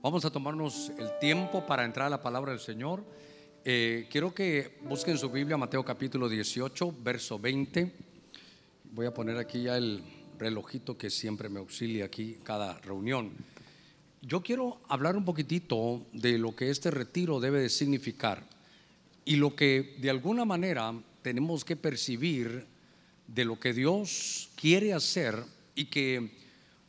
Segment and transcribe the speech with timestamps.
[0.00, 3.02] Vamos a tomarnos el tiempo para entrar a la palabra del Señor.
[3.64, 7.92] Eh, quiero que busquen su Biblia, Mateo capítulo 18, verso 20.
[8.92, 10.04] Voy a poner aquí ya el
[10.38, 13.32] relojito que siempre me auxilia aquí cada reunión.
[14.22, 18.44] Yo quiero hablar un poquitito de lo que este retiro debe de significar
[19.24, 22.66] y lo que de alguna manera tenemos que percibir
[23.26, 25.42] de lo que Dios quiere hacer
[25.74, 26.30] y que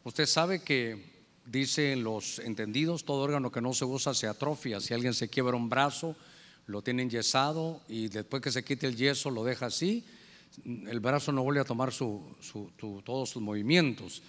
[0.04, 1.10] usted sabe que
[1.50, 4.80] dicen los entendidos, todo órgano que no se usa se atrofia.
[4.80, 6.16] Si alguien se quiebra un brazo,
[6.68, 10.06] lo tienen yesado y después que se quite el yeso lo deja así,
[10.66, 14.22] el brazo no vuelve a tomar todos sus movimientos.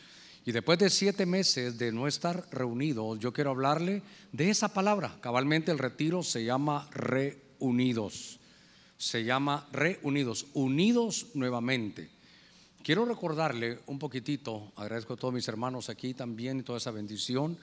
[0.46, 5.18] Y después de siete meses de no estar reunidos, yo quiero hablarle de esa palabra.
[5.20, 8.38] Cabalmente el retiro se llama reunidos.
[8.96, 12.10] Se llama reunidos, unidos nuevamente.
[12.82, 17.58] Quiero recordarle un poquitito, agradezco a todos mis hermanos aquí también y toda esa bendición.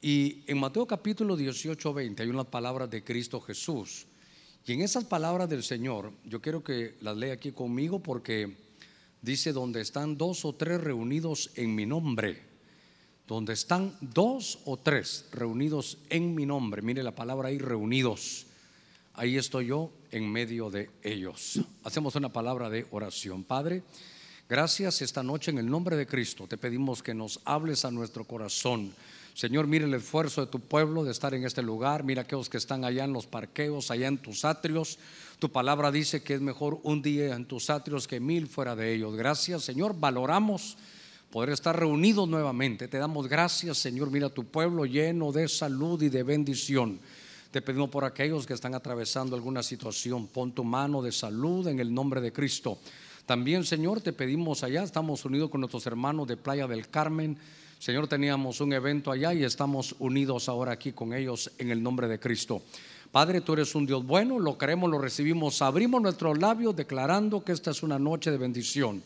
[0.00, 4.06] Y en Mateo capítulo 18, 20 hay unas palabras de Cristo Jesús.
[4.64, 8.56] Y en esas palabras del Señor, yo quiero que las lea aquí conmigo porque
[9.20, 12.40] dice, donde están dos o tres reunidos en mi nombre,
[13.26, 18.46] donde están dos o tres reunidos en mi nombre, mire la palabra ahí, reunidos,
[19.12, 21.60] ahí estoy yo en medio de ellos.
[21.84, 23.44] Hacemos una palabra de oración.
[23.44, 23.82] Padre,
[24.48, 26.46] Gracias esta noche en el nombre de Cristo.
[26.46, 28.94] Te pedimos que nos hables a nuestro corazón.
[29.34, 32.02] Señor, mire el esfuerzo de tu pueblo de estar en este lugar.
[32.02, 34.98] Mira aquellos que están allá en los parqueos, allá en tus atrios.
[35.38, 38.94] Tu palabra dice que es mejor un día en tus atrios que mil fuera de
[38.94, 39.14] ellos.
[39.16, 39.94] Gracias, Señor.
[40.00, 40.78] Valoramos
[41.30, 42.88] poder estar reunidos nuevamente.
[42.88, 44.10] Te damos gracias, Señor.
[44.10, 46.98] Mira tu pueblo lleno de salud y de bendición.
[47.50, 50.26] Te pedimos por aquellos que están atravesando alguna situación.
[50.26, 52.78] Pon tu mano de salud en el nombre de Cristo.
[53.28, 57.36] También, Señor, te pedimos allá, estamos unidos con nuestros hermanos de Playa del Carmen.
[57.78, 62.08] Señor, teníamos un evento allá y estamos unidos ahora aquí con ellos en el nombre
[62.08, 62.62] de Cristo.
[63.12, 67.52] Padre, tú eres un Dios bueno, lo queremos, lo recibimos, abrimos nuestros labios declarando que
[67.52, 69.02] esta es una noche de bendición.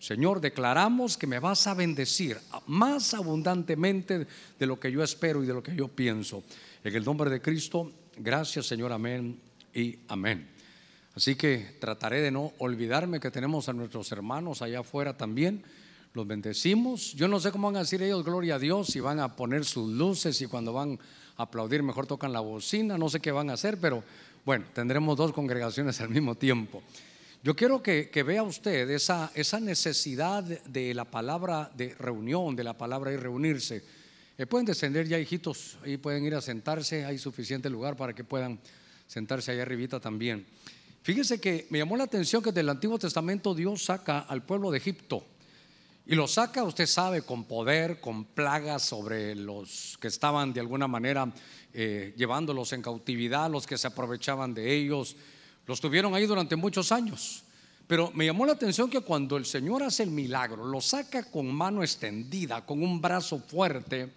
[0.00, 4.26] Señor, declaramos que me vas a bendecir más abundantemente
[4.58, 6.42] de lo que yo espero y de lo que yo pienso.
[6.82, 9.38] En el nombre de Cristo, gracias Señor, amén
[9.72, 10.59] y amén.
[11.20, 15.62] Así que trataré de no olvidarme que tenemos a nuestros hermanos allá afuera también.
[16.14, 17.12] Los bendecimos.
[17.12, 19.66] Yo no sé cómo van a decir ellos gloria a Dios, si van a poner
[19.66, 20.98] sus luces y cuando van
[21.36, 24.02] a aplaudir mejor tocan la bocina, no sé qué van a hacer, pero
[24.46, 26.82] bueno, tendremos dos congregaciones al mismo tiempo.
[27.44, 29.30] Yo quiero que, vea usted esa,
[29.60, 33.84] necesidad de la palabra de reunión, de la palabra de reunirse.
[34.38, 38.24] Eh, pueden descender ya, hijitos, ahí pueden ir a sentarse, hay suficiente lugar para que
[38.24, 38.58] puedan
[39.06, 40.46] sentarse allá arribita también.
[41.02, 44.78] Fíjese que me llamó la atención que del Antiguo Testamento Dios saca al pueblo de
[44.78, 45.24] Egipto.
[46.06, 50.88] Y lo saca, usted sabe, con poder, con plagas sobre los que estaban de alguna
[50.88, 51.32] manera
[51.72, 55.16] eh, llevándolos en cautividad, los que se aprovechaban de ellos.
[55.66, 57.44] Los tuvieron ahí durante muchos años.
[57.86, 61.52] Pero me llamó la atención que cuando el Señor hace el milagro, lo saca con
[61.52, 64.12] mano extendida, con un brazo fuerte,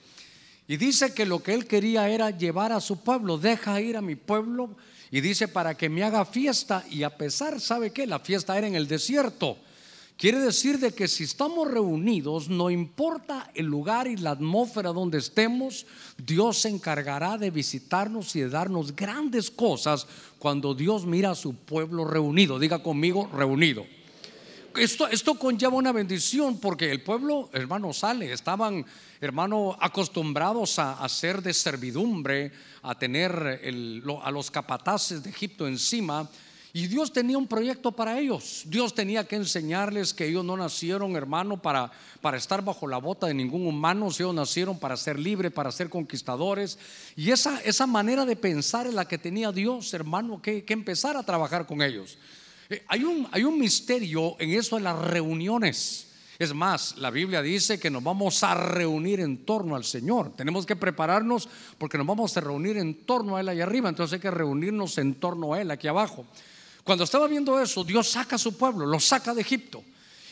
[0.68, 4.02] y dice que lo que él quería era llevar a su pueblo, deja ir a
[4.02, 4.76] mi pueblo
[5.13, 6.84] y dice, para que me haga fiesta.
[6.90, 8.07] Y a pesar, ¿sabe qué?
[8.07, 9.59] La fiesta era en el desierto.
[10.18, 15.19] Quiere decir de que si estamos reunidos, no importa el lugar y la atmósfera donde
[15.19, 15.85] estemos,
[16.18, 20.07] Dios se encargará de visitarnos y de darnos grandes cosas
[20.40, 22.57] cuando Dios mira a su pueblo reunido.
[22.57, 23.85] Diga conmigo, reunido.
[24.76, 28.32] Esto, conlleva una bendición porque el pueblo, hermano, sale.
[28.32, 28.86] Estaban,
[29.22, 32.52] hermano, acostumbrados a hacer de servidumbre,
[32.82, 33.62] a tener
[34.24, 36.28] a los capataces de Egipto encima.
[36.76, 38.64] Y Dios tenía un proyecto para ellos.
[38.66, 43.28] Dios tenía que enseñarles que ellos no nacieron, hermano, para, para estar bajo la bota
[43.28, 44.08] de ningún humano.
[44.08, 46.80] Ellos nacieron para ser libres, para ser conquistadores.
[47.16, 51.22] Y esa, esa manera de pensar es la que tenía Dios, hermano, que empezar a
[51.22, 52.18] trabajar con ellos.
[52.74, 56.08] Eh, hay, un, hay un misterio en eso de las reuniones.
[56.40, 60.34] Es más, la Biblia dice que nos vamos a reunir en torno al Señor.
[60.36, 61.48] Tenemos que prepararnos
[61.78, 63.90] porque nos vamos a reunir en torno a Él allá arriba.
[63.90, 66.25] Entonces hay que reunirnos en torno a Él aquí abajo.
[66.84, 69.84] Cuando estaba viendo eso, Dios saca a su pueblo, lo saca de Egipto.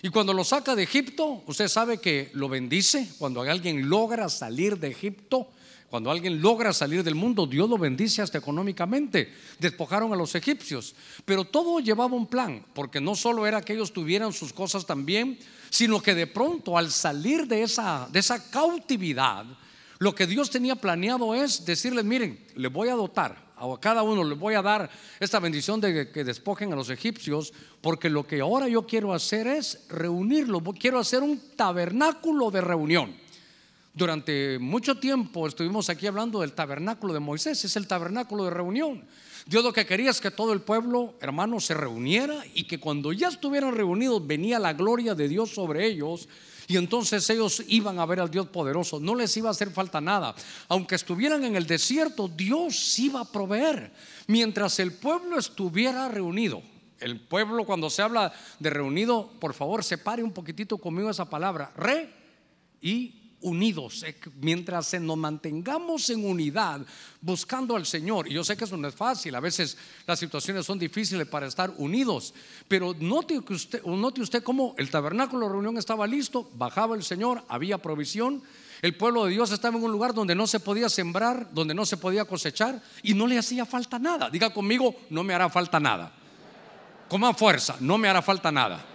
[0.01, 3.07] Y cuando lo saca de Egipto, usted sabe que lo bendice.
[3.19, 5.47] Cuando alguien logra salir de Egipto,
[5.91, 9.33] cuando alguien logra salir del mundo, Dios lo bendice hasta económicamente.
[9.59, 10.95] Despojaron a los egipcios.
[11.25, 15.37] Pero todo llevaba un plan, porque no solo era que ellos tuvieran sus cosas también,
[15.69, 18.09] sino que de pronto al salir de esa,
[18.51, 19.45] cautividad,
[19.99, 24.23] lo que Dios tenía planeado es decirles, miren, les voy a dotar, a cada uno
[24.23, 24.89] les voy a dar
[25.19, 27.51] esta bendición de que despojen a los egipcios,
[27.81, 33.13] porque lo que ahora yo quiero hacer es reunirlo quiero hacer un tabernáculo de reunión,
[33.93, 39.05] Durante mucho tiempo estuvimos aquí hablando del tabernáculo de Moisés, es el tabernáculo de reunión.
[39.45, 43.11] Dios lo que quería es que todo el pueblo, hermano, se reuniera y que cuando
[43.11, 46.29] ya estuvieran reunidos venía la gloria de Dios sobre ellos
[46.67, 48.97] y entonces ellos iban a ver al Dios poderoso.
[49.01, 50.33] No les iba a hacer falta nada.
[50.69, 53.91] Aunque estuvieran en el desierto, Dios iba a proveer.
[54.27, 56.61] Mientras el pueblo estuviera reunido.
[57.01, 61.73] El pueblo, cuando se habla de reunido, por favor, separe un poquitito conmigo esa palabra.
[61.75, 62.09] Re
[62.79, 66.81] y unidos, eh, mientras nos mantengamos en unidad
[67.21, 68.27] buscando al Señor.
[68.27, 69.77] Y yo sé que eso no es fácil, a veces
[70.07, 72.33] las situaciones son difíciles para estar unidos,
[72.67, 77.43] pero note, usted, note usted cómo el tabernáculo de reunión estaba listo, bajaba el Señor,
[77.47, 78.41] había provisión.
[78.81, 81.85] El pueblo de Dios estaba en un lugar donde no se podía sembrar, donde no
[81.85, 84.29] se podía cosechar y no le hacía falta nada.
[84.31, 86.11] Diga conmigo, no me hará falta nada.
[87.07, 88.90] Coma fuerza, no me hará falta nada.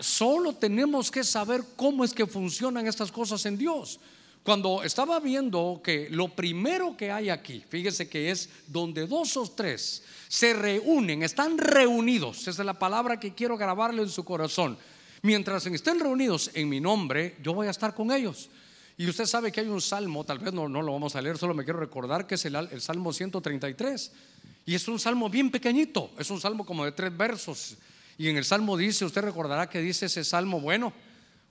[0.00, 4.00] Solo tenemos que saber cómo es que funcionan estas cosas en Dios.
[4.42, 9.46] Cuando estaba viendo que lo primero que hay aquí, fíjese que es donde dos o
[9.46, 14.78] tres se reúnen, están reunidos, esa es la palabra que quiero grabarle en su corazón.
[15.22, 18.48] Mientras estén reunidos en mi nombre, yo voy a estar con ellos.
[18.96, 21.36] Y usted sabe que hay un salmo, tal vez no, no lo vamos a leer,
[21.36, 24.12] solo me quiero recordar que es el, el Salmo 133.
[24.66, 27.76] Y es un salmo bien pequeñito, es un salmo como de tres versos.
[28.20, 30.92] Y en el Salmo dice, usted recordará que dice ese Salmo, bueno,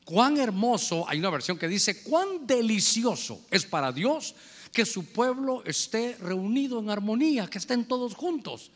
[0.06, 4.36] cuán hermoso, hay una versión que dice, cuán delicioso es para Dios
[4.71, 8.69] que su pueblo esté reunido en armonía, que estén todos juntos.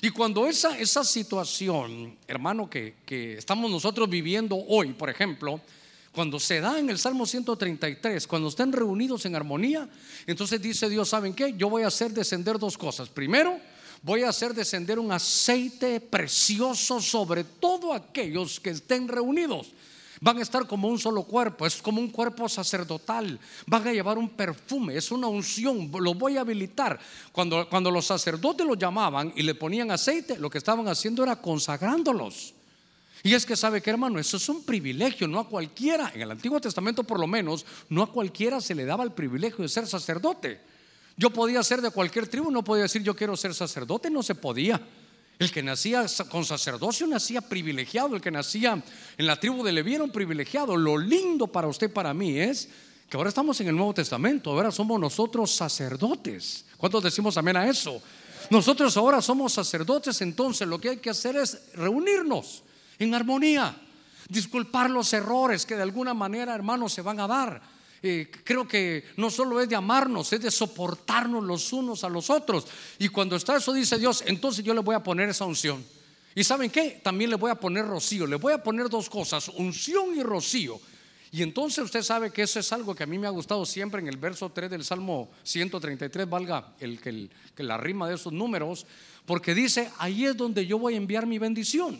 [0.00, 5.60] Y cuando esa, esa situación, hermano, que, que estamos nosotros viviendo hoy, por ejemplo,
[6.12, 9.88] cuando se da en el Salmo 133, cuando estén reunidos en armonía,
[10.24, 11.52] entonces dice Dios, ¿saben qué?
[11.56, 13.08] Yo voy a hacer descender dos cosas.
[13.08, 13.58] Primero,
[14.02, 19.72] voy a hacer descender un aceite precioso sobre todos aquellos que estén reunidos.
[20.22, 23.40] Van a estar como un solo cuerpo, es como un cuerpo sacerdotal.
[23.66, 27.00] Van a llevar un perfume, es una unción, lo voy a habilitar.
[27.32, 31.36] Cuando, cuando los sacerdotes lo llamaban y le ponían aceite, lo que estaban haciendo era
[31.36, 32.52] consagrándolos.
[33.22, 36.30] Y es que sabe que hermano, eso es un privilegio, no a cualquiera, en el
[36.30, 39.86] Antiguo Testamento por lo menos, no a cualquiera se le daba el privilegio de ser
[39.86, 40.60] sacerdote.
[41.16, 44.34] Yo podía ser de cualquier tribu, no podía decir yo quiero ser sacerdote, no se
[44.34, 44.80] podía.
[45.38, 48.82] El que nacía con sacerdocio nacía privilegiado, el que nacía
[49.16, 50.76] en la tribu de Leví era privilegiado.
[50.76, 52.68] Lo lindo para usted, para mí, es
[53.08, 56.66] que ahora estamos en el Nuevo Testamento, ahora somos nosotros sacerdotes.
[56.76, 58.02] ¿Cuántos decimos amén a eso?
[58.50, 62.62] Nosotros ahora somos sacerdotes, entonces lo que hay que hacer es reunirnos
[62.98, 63.74] en armonía,
[64.28, 69.04] disculpar los errores que de alguna manera, hermanos, se van a dar eh, creo que
[69.16, 72.66] no solo es de amarnos, es de soportarnos los unos a los otros.
[72.98, 75.84] Y cuando está eso, dice Dios, entonces yo le voy a poner esa unción.
[76.34, 77.00] ¿Y saben qué?
[77.02, 78.26] También le voy a poner rocío.
[78.26, 80.80] Le voy a poner dos cosas, unción y rocío.
[81.32, 84.00] Y entonces usted sabe que eso es algo que a mí me ha gustado siempre
[84.00, 88.32] en el verso 3 del Salmo 133, valga el, que, que la rima de esos
[88.32, 88.84] números,
[89.26, 91.98] porque dice, ahí es donde yo voy a enviar mi bendición.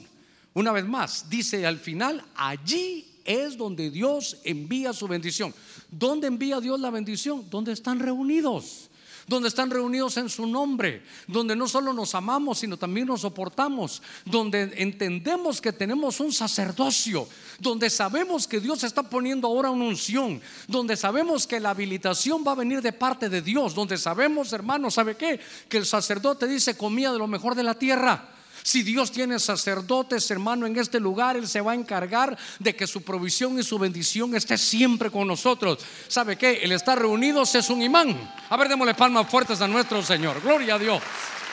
[0.52, 5.54] Una vez más, dice al final, allí es donde Dios envía su bendición.
[5.90, 7.48] ¿Dónde envía Dios la bendición?
[7.50, 8.90] Donde están reunidos
[9.30, 14.02] donde están reunidos en su nombre, donde no solo nos amamos, sino también nos soportamos,
[14.24, 17.28] donde entendemos que tenemos un sacerdocio,
[17.60, 22.52] donde sabemos que Dios está poniendo ahora una unción, donde sabemos que la habilitación va
[22.52, 25.38] a venir de parte de Dios, donde sabemos, hermanos, ¿sabe qué?
[25.68, 28.39] Que el sacerdote dice comía de lo mejor de la tierra.
[28.62, 32.86] Si Dios tiene sacerdotes, hermano, en este lugar, Él se va a encargar de que
[32.86, 35.78] su provisión y su bendición esté siempre con nosotros.
[36.08, 36.60] ¿Sabe qué?
[36.62, 38.32] El estar reunidos es un imán.
[38.48, 40.40] A ver, démosle palmas fuertes a nuestro Señor.
[40.42, 41.02] Gloria a Dios.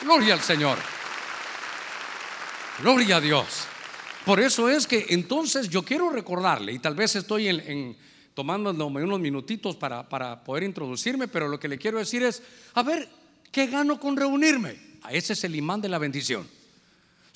[0.02, 0.78] Gloria al Señor.
[2.80, 3.46] Gloria a Dios.
[4.24, 7.96] Por eso es que entonces yo quiero recordarle, y tal vez estoy en,
[8.34, 12.42] tomando unos minutitos para, para poder introducirme, pero lo que le quiero decir es,
[12.74, 13.08] a ver,
[13.50, 14.76] ¿qué gano con reunirme?
[15.10, 16.46] Ese es el imán de la bendición.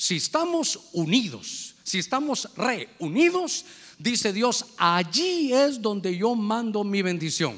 [0.02, 3.64] Si estamos unidos, si estamos reunidos,
[3.96, 7.56] dice Dios, allí es donde yo mando mi bendición.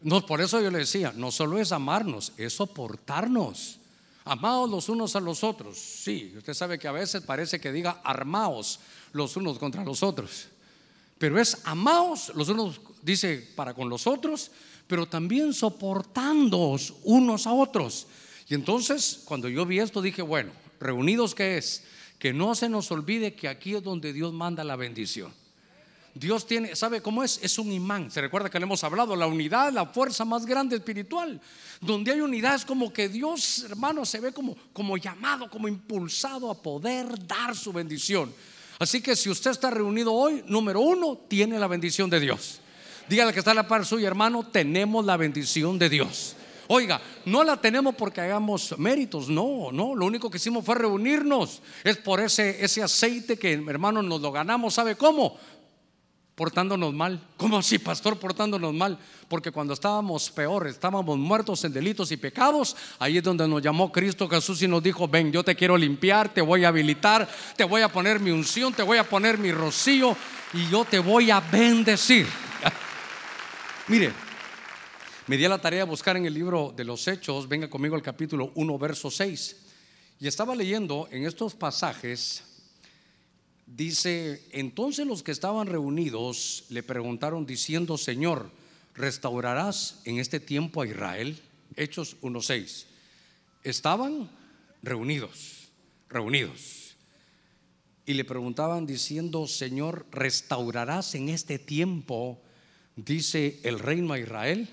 [0.00, 3.76] No, por eso yo le decía, no solo es amarnos, es soportarnos.
[4.24, 5.76] Amados los unos a los otros.
[5.76, 8.80] Sí, usted sabe que a veces parece que diga armaos
[9.12, 10.46] los unos contra los otros.
[11.18, 14.50] Pero es amaos los unos, dice, para con los otros,
[14.86, 18.06] pero también soportándoos unos a otros.
[18.48, 21.84] Y entonces, cuando yo vi esto, dije, bueno, reunidos que es,
[22.18, 25.32] que no se nos olvide que aquí es donde Dios manda la bendición.
[26.18, 27.38] Dios tiene, ¿sabe cómo es?
[27.42, 28.10] Es un imán.
[28.10, 31.38] Se recuerda que le hemos hablado, la unidad, la fuerza más grande espiritual.
[31.78, 36.50] Donde hay unidad es como que Dios, hermano, se ve como, como llamado, como impulsado
[36.50, 38.32] a poder dar su bendición.
[38.78, 42.60] Así que si usted está reunido hoy, número uno, tiene la bendición de Dios.
[43.08, 46.34] Dígale que está a la par suya, hermano, tenemos la bendición de Dios.
[46.68, 51.62] Oiga, no la tenemos porque hagamos méritos, no, no, lo único que hicimos fue reunirnos.
[51.84, 55.38] Es por ese, ese aceite que, hermano, nos lo ganamos, ¿sabe cómo?
[56.36, 57.18] portándonos mal.
[57.38, 58.98] ¿Cómo así, pastor, portándonos mal?
[59.26, 63.90] Porque cuando estábamos peores, estábamos muertos en delitos y pecados, ahí es donde nos llamó
[63.90, 67.64] Cristo Jesús y nos dijo, ven, yo te quiero limpiar, te voy a habilitar, te
[67.64, 70.14] voy a poner mi unción, te voy a poner mi rocío
[70.52, 72.26] y yo te voy a bendecir.
[73.88, 74.12] Mire,
[75.26, 77.94] me di a la tarea de buscar en el libro de los Hechos, venga conmigo
[77.94, 79.56] al capítulo 1, verso 6.
[80.20, 82.42] Y estaba leyendo en estos pasajes
[83.66, 88.52] Dice, entonces los que estaban reunidos le preguntaron diciendo, Señor,
[88.94, 91.36] ¿restaurarás en este tiempo a Israel?
[91.74, 92.84] Hechos 1.6.
[93.64, 94.30] Estaban
[94.84, 95.68] reunidos,
[96.08, 96.94] reunidos.
[98.06, 102.40] Y le preguntaban diciendo, Señor, ¿restaurarás en este tiempo,
[102.94, 104.68] dice el reino a Israel?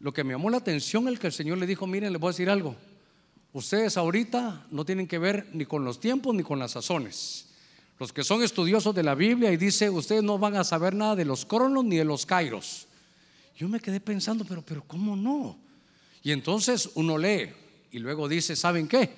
[0.00, 2.28] Lo que me llamó la atención es que el Señor le dijo, miren, les voy
[2.28, 2.76] a decir algo.
[3.52, 7.46] Ustedes ahorita no tienen que ver ni con los tiempos ni con las sazones.
[7.98, 11.14] Los que son estudiosos de la Biblia y dice, ustedes no van a saber nada
[11.14, 12.88] de los cronos ni de los kairos.
[13.56, 15.56] Yo me quedé pensando, pero, pero ¿cómo no?
[16.22, 17.50] Y entonces uno lee
[17.92, 19.14] y luego dice, ¿saben qué?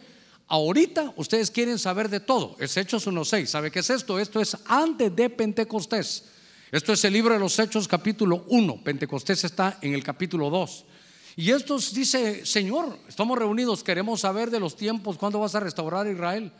[0.49, 2.57] Ahorita ustedes quieren saber de todo.
[2.61, 3.47] Es Hechos 1.6.
[3.47, 4.19] ¿Sabe qué es esto?
[4.19, 6.25] Esto es antes de Pentecostés.
[6.73, 8.83] Esto es el libro de los Hechos capítulo 1.
[8.83, 10.85] Pentecostés está en el capítulo 2.
[11.37, 16.07] Y esto dice, Señor, estamos reunidos, queremos saber de los tiempos, ¿cuándo vas a restaurar
[16.07, 16.51] a Israel?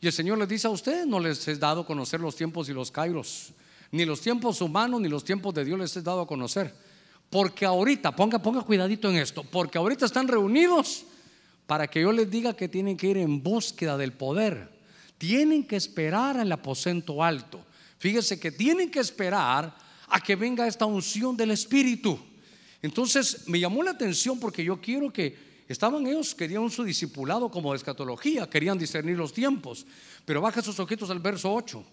[0.00, 2.70] Y el Señor les dice a ustedes, no les he dado a conocer los tiempos
[2.70, 3.52] y los kairos,
[3.90, 6.74] ni los tiempos humanos, ni los tiempos de Dios les he dado a conocer.
[7.28, 11.04] Porque ahorita, ponga, ponga cuidadito en esto, porque ahorita están reunidos
[11.66, 14.70] para que yo les diga que tienen que ir en búsqueda del poder.
[15.18, 17.66] Tienen que esperar al aposento alto.
[18.00, 19.72] Fíjese que tienen que esperar
[20.08, 22.18] a que venga esta unción del Espíritu.
[22.82, 27.70] Entonces me llamó la atención porque yo quiero que Estaban ellos, querían su discipulado como
[27.70, 29.86] de escatología, querían discernir los tiempos.
[30.24, 31.84] Pero baja sus ojitos al verso 8.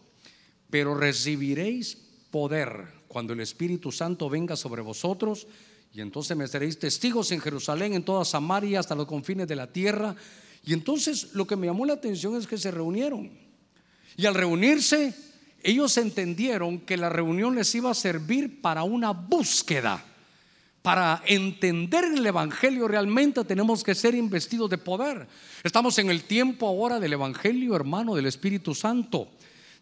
[0.72, 1.96] Pero recibiréis
[2.32, 5.46] poder cuando el Espíritu Santo venga sobre vosotros
[5.94, 9.72] y entonces me seréis testigos en Jerusalén, en toda Samaria, hasta los confines de la
[9.72, 10.16] tierra.
[10.66, 13.30] Y entonces lo que me llamó la atención es que se reunieron.
[14.16, 15.14] Y al reunirse,
[15.72, 20.04] ellos entendieron que la reunión les iba a servir para una búsqueda
[20.82, 25.28] para entender el Evangelio realmente tenemos que ser investidos de poder.
[25.62, 29.28] Estamos en el tiempo ahora del Evangelio, hermano, del Espíritu Santo.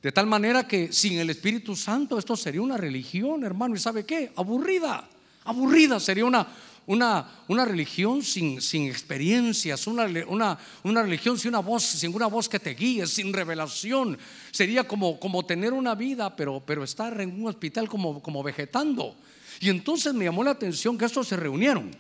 [0.02, 3.76] De tal manera que sin el Espíritu Santo esto sería una religión, hermano.
[3.76, 4.32] ¿Y sabe qué?
[4.36, 5.08] Aburrida.
[5.44, 6.48] Aburrida sería una,
[6.88, 12.28] una, una religión sin, sin experiencias, una, una, una, religión sin una voz, sin una
[12.28, 14.18] voz que te guíe, sin revelación.
[14.52, 19.16] Sería como, como tener una vida, pero, pero estar en un hospital como, como vegetando.
[19.60, 21.92] Y entonces me llamó la atención que estos se reunieron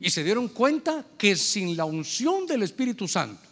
[0.00, 3.42] y se dieron cuenta que sin la unción del Espíritu Santo,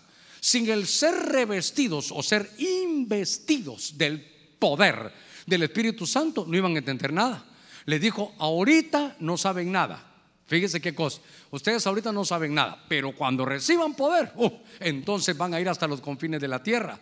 [0.41, 4.21] sin el ser revestidos o ser investidos del
[4.59, 5.13] poder
[5.47, 7.45] del Espíritu Santo, no iban a entender nada.
[7.85, 10.06] Les dijo, ahorita no saben nada.
[10.47, 11.21] Fíjese qué cosa.
[11.51, 14.51] Ustedes ahorita no saben nada, pero cuando reciban poder, uh,
[14.81, 16.99] entonces van a ir hasta los confines de la tierra.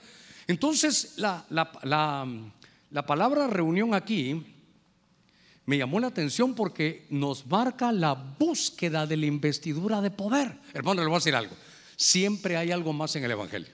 [0.46, 4.42] Entonces, la, la palabra reunión aquí
[5.66, 10.58] me llamó la atención porque nos marca la búsqueda de la investidura de poder.
[10.74, 11.54] Hermano, le voy a decir algo.
[11.96, 13.72] Siempre hay algo más en el Evangelio.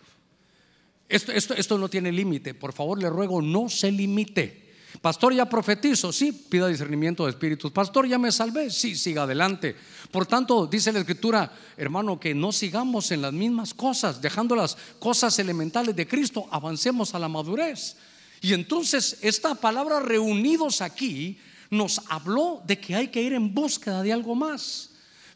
[1.08, 2.54] Esto, esto, esto no tiene límite.
[2.54, 4.69] Por favor, le ruego, no se limite.
[5.00, 7.72] Pastor, ya profetizo, sí, pida discernimiento de espíritus.
[7.72, 9.74] Pastor, ya me salvé, sí, siga adelante.
[10.10, 14.76] Por tanto, dice la escritura, hermano, que no sigamos en las mismas cosas, dejando las
[14.98, 17.96] cosas elementales de Cristo, avancemos a la madurez.
[18.42, 21.38] Y entonces, esta palabra reunidos aquí
[21.70, 24.89] nos habló de que hay que ir en búsqueda de algo más.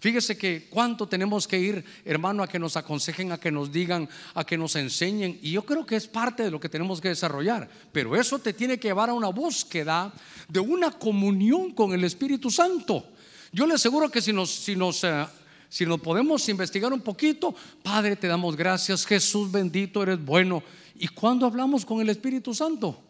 [0.04, 4.06] Fíjese que cuánto tenemos que ir, hermano, a que nos aconsejen, a que nos digan,
[4.34, 5.38] a que nos enseñen.
[5.40, 7.70] Y yo creo que es parte de lo que tenemos que desarrollar.
[7.90, 10.12] Pero eso te tiene que llevar a una búsqueda
[10.46, 13.02] de una comunión con el Espíritu Santo.
[13.50, 15.24] Yo le aseguro que si nos, si nos, eh,
[15.70, 20.62] si nos podemos investigar un poquito, Padre, te damos gracias, Jesús bendito, eres bueno.
[20.96, 23.00] ¿Y cuándo hablamos con el Espíritu Santo?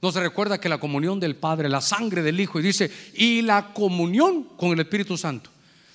[0.00, 3.42] No se recuerda que la comunión del Padre, la sangre del Hijo, y dice, y
[3.42, 5.50] la comunión con el Espíritu Santo.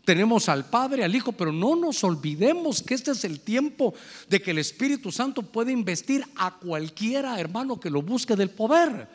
[0.10, 3.94] Tenemos al Padre, al Hijo, pero no nos olvidemos que este es el tiempo
[4.28, 9.08] de que el Espíritu Santo puede investir a cualquiera, hermano, que lo busque del poder.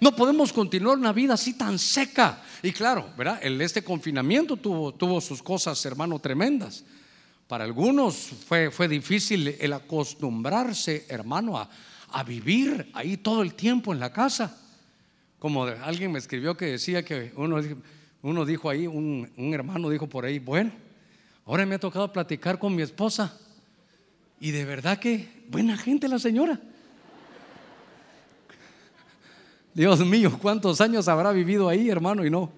[0.00, 2.42] No podemos continuar una vida así tan seca.
[2.64, 3.38] Y claro, ¿verdad?
[3.44, 6.82] Este confinamiento tuvo, tuvo sus cosas, hermano, tremendas.
[7.46, 11.70] Para algunos fue, fue difícil el acostumbrarse, hermano, a,
[12.10, 14.58] a vivir ahí todo el tiempo en la casa.
[15.38, 17.62] Como alguien me escribió que decía que uno,
[18.22, 20.72] uno dijo ahí, un, hermano dijo por ahí, bueno,
[21.46, 23.38] ahora me ha tocado platicar con mi esposa.
[24.38, 26.58] Y de verdad que buena gente la señora.
[29.74, 32.24] Dios mío, ¿cuántos años habrá vivido ahí, hermano?
[32.24, 32.50] Y no,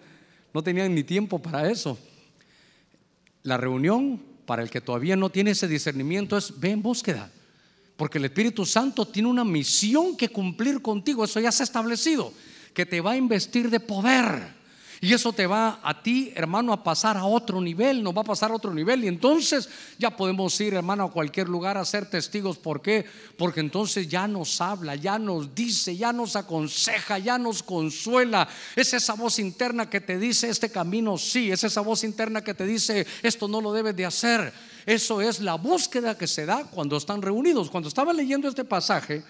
[0.52, 1.98] no tenían ni tiempo para eso.
[3.44, 7.30] La reunión, para el que todavía no tiene ese discernimiento, es ve en búsqueda.
[7.96, 11.24] Porque el Espíritu Santo tiene una misión que cumplir contigo.
[11.24, 12.32] Eso ya se ha establecido.
[12.74, 14.61] Que te va a investir de poder.
[15.04, 18.24] Y eso te va a ti, hermano, a pasar a otro nivel, nos va a
[18.24, 19.02] pasar a otro nivel.
[19.02, 19.68] Y entonces
[19.98, 22.56] ya podemos ir, hermano, a cualquier lugar a ser testigos.
[22.56, 23.04] ¿Por qué?
[23.36, 28.48] Porque entonces ya nos habla, ya nos dice, ya nos aconseja, ya nos consuela.
[28.76, 31.50] Es esa voz interna que te dice, este camino sí.
[31.50, 34.52] Es esa voz interna que te dice, esto no lo debes de hacer.
[34.86, 37.70] Eso es la búsqueda que se da cuando están reunidos.
[37.70, 39.24] Cuando estaba leyendo este pasaje,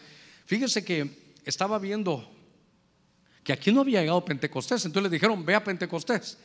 [0.45, 1.09] fíjese que
[1.47, 2.29] estaba viendo
[3.43, 4.85] que aquí no había llegado Pentecostés.
[4.85, 6.39] Entonces le dijeron, ve a Pentecostés.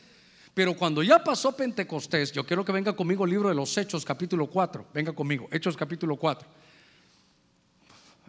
[0.54, 4.04] Pero cuando ya pasó Pentecostés, yo quiero que venga conmigo el libro de los Hechos
[4.04, 4.86] capítulo 4.
[4.92, 6.48] Venga conmigo, Hechos capítulo 4.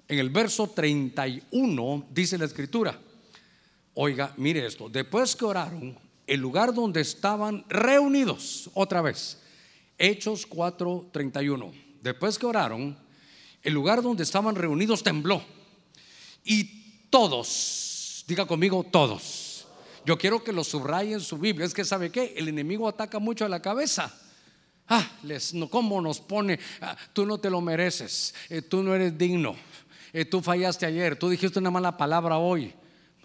[0.07, 2.99] En el verso 31 dice la escritura,
[3.93, 9.39] oiga, mire esto, después que oraron, el lugar donde estaban reunidos, otra vez,
[9.97, 11.71] Hechos 4, 31,
[12.01, 12.97] después que oraron,
[13.61, 15.43] el lugar donde estaban reunidos tembló
[16.43, 17.99] y todos
[18.29, 19.65] Diga conmigo todos.
[20.05, 21.65] Yo quiero que lo subrayen en su Biblia.
[21.65, 24.15] Es que sabe qué, el enemigo ataca mucho a la cabeza.
[24.88, 26.59] Ah, les, no, ¿cómo nos pone?
[26.79, 29.55] Ah, tú no te lo mereces, eh, tú no eres digno,
[30.13, 32.74] eh, tú fallaste ayer, tú dijiste una mala palabra hoy.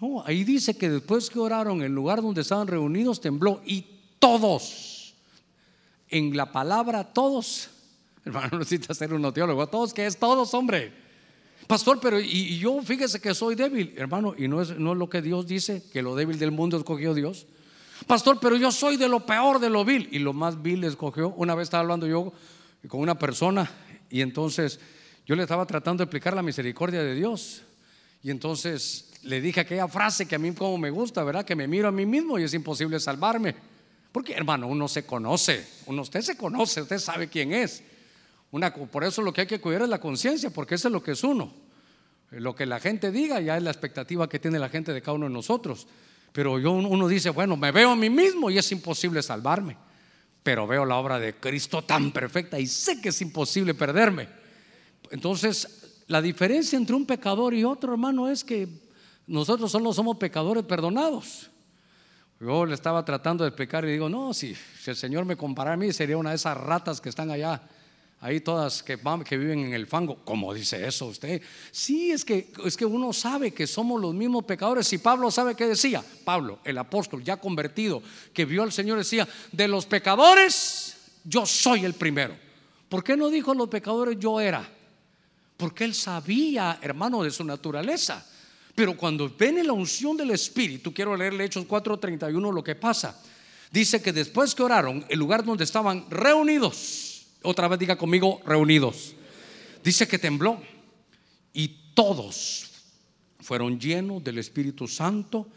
[0.01, 3.85] No, ahí dice que después que oraron, el lugar donde estaban reunidos tembló y
[4.17, 5.13] todos,
[6.09, 7.69] en la palabra todos,
[8.25, 11.04] hermano, necesita ser un teólogo, todos que es todos, hombre.
[11.67, 15.09] Pastor, pero y, yo fíjese que soy débil, hermano, y no es, no es lo
[15.09, 17.47] que Dios dice, que lo débil del mundo escogió Dios.
[18.07, 21.29] Pastor, pero yo soy de lo peor, de lo vil, y lo más vil escogió.
[21.29, 22.33] Una vez estaba hablando yo
[22.87, 23.69] con una persona
[24.11, 24.79] y entonces
[25.25, 27.63] yo le estaba tratando de explicar la misericordia de Dios.
[28.21, 31.45] Y entonces le dije aquella frase que a mí como me gusta, ¿verdad?
[31.45, 33.55] Que me miro a mí mismo y es imposible salvarme.
[34.11, 37.83] Porque hermano, uno se conoce, uno usted se conoce, usted sabe quién es
[38.91, 41.11] por eso lo que hay que cuidar es la conciencia, porque eso es lo que
[41.11, 41.51] es uno.
[42.31, 45.13] Lo que la gente diga ya es la expectativa que tiene la gente de cada
[45.13, 45.87] uno de nosotros.
[46.31, 49.77] Pero yo, uno dice, bueno, me veo a mí mismo y es imposible salvarme.
[50.43, 54.27] Pero veo la obra de Cristo tan perfecta y sé que es imposible perderme.
[55.11, 58.67] Entonces, la diferencia entre un pecador y otro, hermano, es que
[59.27, 61.49] nosotros solo somos pecadores perdonados.
[62.39, 65.75] Yo le estaba tratando de explicar y digo, no, si, si el Señor me comparara
[65.75, 67.61] a mí, sería una de esas ratas que están allá
[68.25, 70.17] ahí todas que, que viven en el fango.
[70.25, 71.43] ¿Cómo dice eso usted?
[71.69, 74.87] Sí, es que, es que uno sabe que somos los mismos pecadores.
[74.87, 78.01] Si Pablo sabe qué decía, Pablo, el apóstol ya convertido,
[78.33, 82.35] que vio al Señor, decía, de los pecadores yo soy el primero.
[82.89, 84.67] ¿Por qué no dijo los pecadores yo era?
[85.55, 88.25] Porque él sabía, hermano, de su naturaleza.
[88.73, 93.21] Pero cuando ven la unción del Espíritu, quiero leerle Hechos 4:31 lo que pasa.
[93.71, 97.14] Dice que después que oraron, el lugar donde estaban reunidos,
[97.45, 99.15] otra vez diga conmigo, reunidos.
[99.83, 100.61] Dice que tembló
[101.53, 102.71] y todos
[103.39, 105.47] fueron llenos del Espíritu Santo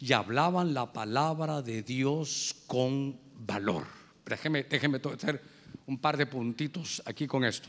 [0.00, 3.84] y hablaban la palabra de Dios con valor.
[4.26, 5.42] Déjeme, déjeme hacer
[5.86, 7.68] un par de puntitos aquí con esto.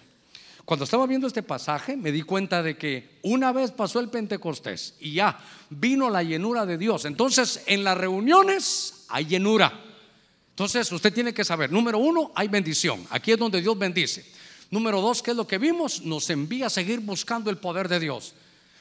[0.64, 4.96] Cuando estaba viendo este pasaje me di cuenta de que una vez pasó el Pentecostés
[5.00, 5.38] y ya
[5.70, 7.06] vino la llenura de Dios.
[7.06, 9.82] Entonces en las reuniones hay llenura.
[10.56, 13.06] Entonces usted tiene que saber, número uno, hay bendición.
[13.10, 14.26] Aquí es donde Dios bendice.
[14.72, 16.02] Número dos, ¿qué es lo que vimos?
[16.02, 18.34] Nos envía a seguir buscando el poder de Dios.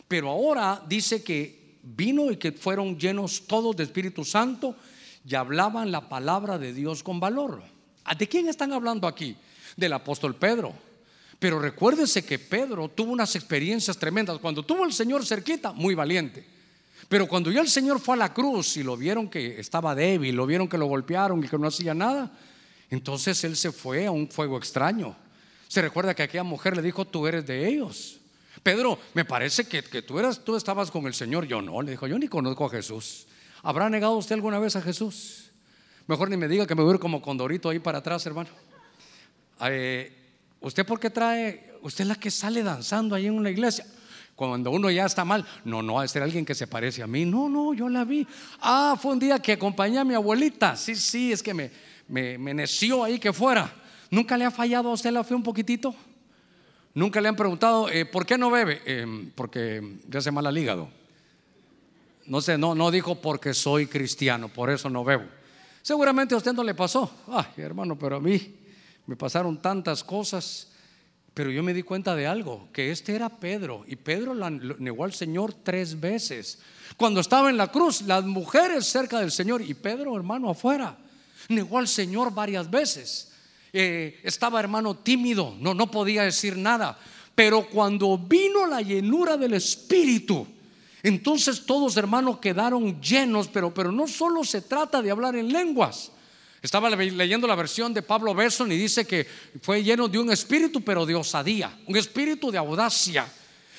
[0.07, 4.77] Pero ahora dice que vino y que fueron llenos todos de Espíritu Santo
[5.29, 7.65] y hablaban la palabra de Dios con valor.
[8.17, 9.37] ¿De quién están hablando aquí?
[9.77, 10.73] Del apóstol Pedro.
[11.41, 14.39] Pero recuérdese que Pedro tuvo unas experiencias tremendas.
[14.39, 16.54] Cuando tuvo el Señor cerquita, muy valiente.
[17.09, 20.35] Pero cuando ya el Señor fue a la cruz y lo vieron que estaba débil,
[20.35, 22.33] lo vieron que lo golpearon y que no hacía nada,
[22.91, 25.17] entonces él se fue a un fuego extraño.
[25.69, 28.21] Se recuerda que aquella mujer le dijo, tú eres de ellos.
[28.63, 31.47] Pedro, me parece que, tú, eras, tú estabas con el Señor.
[31.47, 33.27] Yo no, le dijo, yo ni conozco a Jesús.
[33.63, 35.51] ¿Habrá negado usted alguna vez a Jesús?
[36.07, 38.51] Mejor ni me diga que me voy como condorito ahí para atrás, hermano.
[39.63, 40.13] Eh,
[40.61, 41.75] ¿Usted por qué trae?
[41.83, 43.87] Usted es la que sale danzando ahí en una iglesia.
[44.37, 47.25] Cuando uno ya está mal, no, no, a ser alguien que se parece a mí.
[47.25, 48.27] No, no, yo la vi.
[48.61, 50.77] Ah, fue un día que acompañé a mi abuelita.
[50.77, 51.71] Sí, sí, es que me,
[52.09, 53.73] me, me neció ahí que fuera.
[54.11, 55.95] ¿Nunca le ha fallado a usted la fe un poquitito?
[56.95, 58.81] ¿Nunca le han preguntado, eh, ¿por qué no bebe?
[58.87, 60.89] Em, porque le hace mal al hígado.
[62.27, 65.25] No sé, no, no dijo porque soy cristiano, por eso no bebo.
[65.83, 67.13] Seguramente a usted no le pasó.
[67.29, 68.55] Ay, hermano, pero a mí
[69.07, 70.71] me pasaron tantas cosas.
[71.35, 74.35] Pero yo me di cuenta de algo, que este era Pedro, y Pedro
[74.79, 76.61] negó al Señor tres veces.
[76.97, 80.97] Cuando estaba en la cruz, las mujeres cerca del Señor, y Pedro, hermano, afuera,
[81.49, 83.33] negó al Señor varias veces.
[83.73, 86.97] Eh, estaba, hermano, tímido, no, no podía decir nada.
[87.35, 90.47] Pero cuando vino la llenura del Espíritu,
[91.03, 96.13] entonces todos, hermanos, quedaron llenos, pero, pero no solo se trata de hablar en lenguas.
[96.65, 99.27] Estaba leyendo la versión de Pablo Besson y dice que
[99.61, 103.31] fue lleno de un espíritu, pero de osadía, un espíritu de audacia.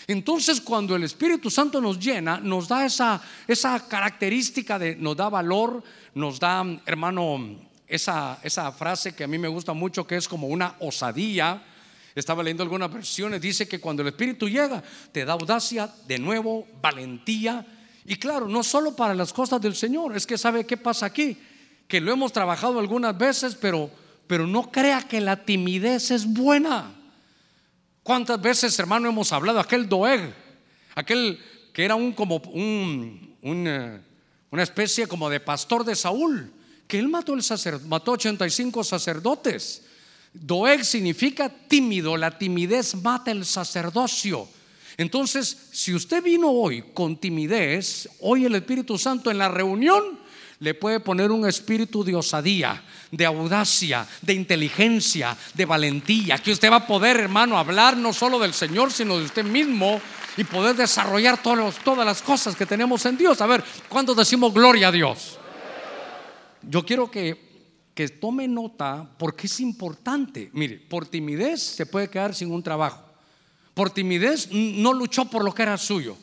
[0.06, 5.30] Entonces, cuando el Espíritu Santo nos llena, nos da esa, esa característica de, nos da
[5.30, 5.82] valor,
[6.14, 10.48] nos da, hermano, esa, esa frase que a mí me gusta mucho, que es como
[10.48, 11.64] una osadía.
[12.14, 16.68] Estaba leyendo algunas versiones, dice que cuando el Espíritu llega, te da audacia, de nuevo,
[16.84, 17.66] valentía.
[18.06, 21.36] Y claro, no solo para las cosas del Señor, es que sabe qué pasa aquí
[21.88, 23.90] que lo hemos trabajado algunas veces, pero,
[24.28, 26.94] pero no crea que la timidez es buena.
[28.04, 30.34] ¿Cuántas veces, hermano, hemos hablado aquel Doeg,
[30.96, 31.40] aquel
[31.74, 34.00] que era un como un, eh,
[34.52, 36.52] una especie como de pastor de Saúl,
[36.88, 37.44] que él mató el
[37.88, 39.84] mató 85 sacerdotes.
[40.34, 44.48] Doeg significa tímido, la timidez mata el sacerdocio.
[44.98, 50.20] Entonces, si usted vino hoy con timidez, hoy el Espíritu Santo en la reunión
[50.66, 56.72] le puede poner un espíritu de osadía, de audacia, de inteligencia, de valentía, que usted
[56.72, 60.02] va a poder, hermano, hablar no solo del Señor, sino de usted mismo
[60.36, 63.40] y poder desarrollar todas las cosas que tenemos en Dios.
[63.42, 65.38] A ver, ¿cuándo decimos gloria a Dios?
[66.64, 70.50] Yo quiero que, que tome nota porque es importante.
[70.54, 73.06] Mire, por timidez se puede quedar sin un trabajo.
[73.76, 76.18] Por timidez no luchó por lo que era suyo.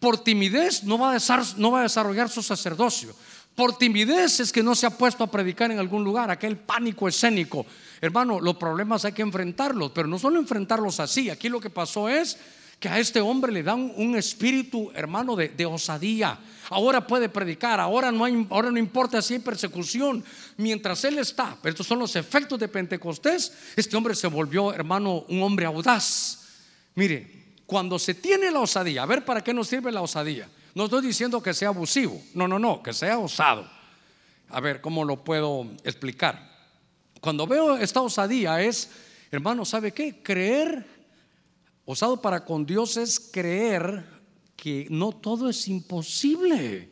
[0.00, 3.14] Por timidez no va a desarrollar su sacerdocio.
[3.54, 7.06] Por timidez es que no se ha puesto a predicar en algún lugar, aquel pánico
[7.06, 7.66] escénico.
[8.00, 11.28] Hermano, los problemas hay que enfrentarlos, pero no solo enfrentarlos así.
[11.28, 12.38] Aquí lo que pasó es
[12.80, 16.38] que a este hombre le dan un espíritu, hermano, de, osadía.
[16.70, 20.24] Ahora puede predicar, ahora no, ahora no importa si hay persecución.
[20.56, 25.26] Mientras él está, pero estos son los efectos de Pentecostés, este hombre se volvió, hermano,
[25.28, 26.40] un hombre audaz.
[26.94, 30.48] Mire, cuando se tiene la osadía, a ver para qué nos sirve la osadía.
[30.74, 33.68] No estoy diciendo que sea abusivo, no, no, no, que sea osado.
[34.48, 36.50] A ver, ¿cómo lo puedo explicar?
[37.20, 38.90] Cuando veo esta osadía es,
[39.30, 40.22] hermano, ¿sabe qué?
[40.22, 40.86] Creer,
[41.84, 44.04] osado para con Dios es creer
[44.56, 46.90] que no todo es imposible.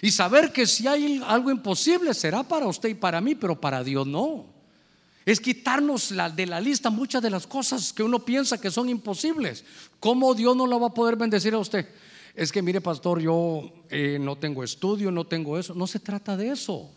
[0.00, 3.82] Y saber que si hay algo imposible será para usted y para mí, pero para
[3.82, 4.46] Dios no.
[5.26, 9.64] Es quitarnos de la lista muchas de las cosas que uno piensa que son imposibles.
[10.00, 11.86] ¿Cómo Dios no lo va a poder bendecir a usted?
[12.38, 15.74] Es que mire pastor, yo eh, no tengo estudio, no tengo eso.
[15.74, 16.88] No se trata de eso.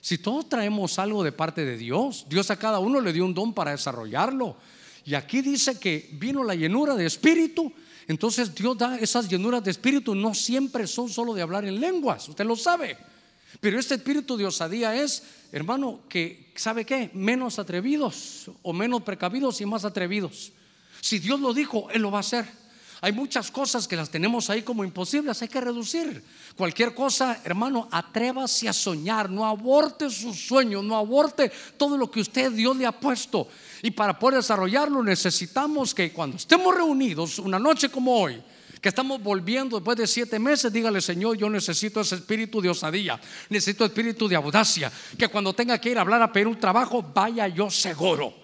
[0.00, 3.32] Si todos traemos algo de parte de Dios, Dios a cada uno le dio un
[3.32, 4.56] don para desarrollarlo.
[5.04, 7.72] Y aquí dice que vino la llenura de espíritu.
[8.08, 12.28] Entonces Dios da esas llenuras de espíritu, no siempre son solo de hablar en lenguas,
[12.28, 12.96] usted lo sabe.
[13.60, 17.10] Pero este espíritu de osadía es, hermano, que, ¿sabe qué?
[17.14, 20.50] Menos atrevidos o menos precavidos y más atrevidos.
[21.00, 22.57] Si Dios lo dijo, Él lo va a hacer.
[23.00, 26.22] Hay muchas cosas que las tenemos ahí como imposibles, hay que reducir.
[26.56, 32.20] Cualquier cosa, hermano, atrévase a soñar, no aborte sus sueños, no aborte todo lo que
[32.20, 33.46] usted Dios le ha puesto.
[33.82, 38.42] Y para poder desarrollarlo necesitamos que cuando estemos reunidos, una noche como hoy,
[38.80, 43.20] que estamos volviendo después de siete meses, dígale Señor, yo necesito ese espíritu de osadía,
[43.48, 47.00] necesito espíritu de audacia, que cuando tenga que ir a hablar a pedir un trabajo,
[47.14, 48.34] vaya yo seguro,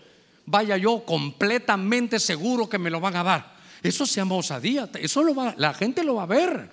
[0.47, 3.54] vaya yo completamente seguro que me lo van a dar.
[3.85, 4.89] Eso se llama osadía.
[4.95, 6.71] Eso lo va, la gente lo va a ver.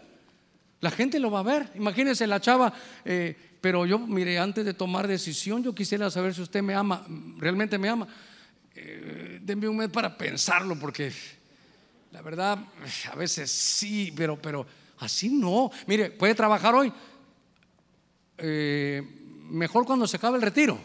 [0.79, 1.69] La gente lo va a ver.
[1.75, 6.41] Imagínense la chava, eh, pero yo, mire, antes de tomar decisión, yo quisiera saber si
[6.41, 7.05] usted me ama,
[7.37, 8.07] realmente me ama.
[8.73, 11.11] Eh, denme un mes para pensarlo, porque
[12.11, 12.57] la verdad,
[13.11, 14.65] a veces sí, pero, pero
[14.99, 15.69] así no.
[15.87, 16.93] Mire, puede trabajar hoy.
[18.37, 19.03] Eh,
[19.49, 20.79] mejor cuando se acabe el retiro.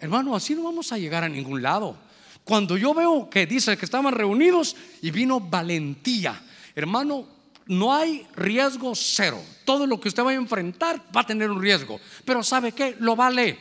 [0.00, 1.96] Hermano, así no vamos a llegar a ningún lado.
[2.44, 6.40] Cuando yo veo que dice que estaban reunidos y vino valentía,
[6.74, 7.26] hermano,
[7.66, 9.40] no hay riesgo cero.
[9.64, 11.98] Todo lo que usted va a enfrentar va a tener un riesgo.
[12.24, 12.96] Pero ¿sabe qué?
[13.00, 13.58] Lo vale.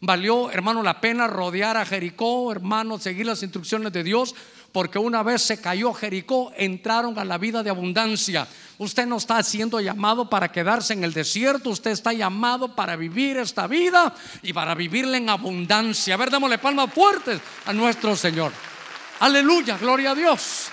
[0.00, 4.34] Valió, hermano, la pena rodear a Jericó, hermano, seguir las instrucciones de Dios,
[4.76, 8.46] porque una vez se cayó Jericó, entraron a la vida de abundancia.
[8.76, 13.38] Usted no está siendo llamado para quedarse en el desierto, usted está llamado para vivir
[13.38, 16.12] esta vida y para vivirla en abundancia.
[16.12, 18.52] A ver, démosle palmas fuertes a nuestro Señor.
[19.20, 20.66] Aleluya, gloria a Dios.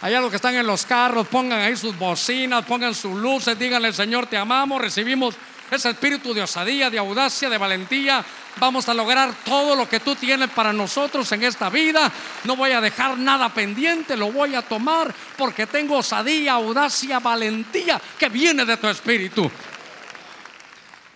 [0.00, 3.92] Allá los que están en los carros, pongan ahí sus bocinas, pongan sus luces, díganle,
[3.92, 5.36] Señor, te amamos, recibimos
[5.70, 8.24] ese espíritu de osadía, de audacia, de valentía.
[8.58, 12.10] Vamos a lograr todo lo que tú tienes para nosotros en esta vida.
[12.44, 18.00] No voy a dejar nada pendiente, lo voy a tomar porque tengo osadía, audacia, valentía
[18.18, 19.50] que viene de tu espíritu.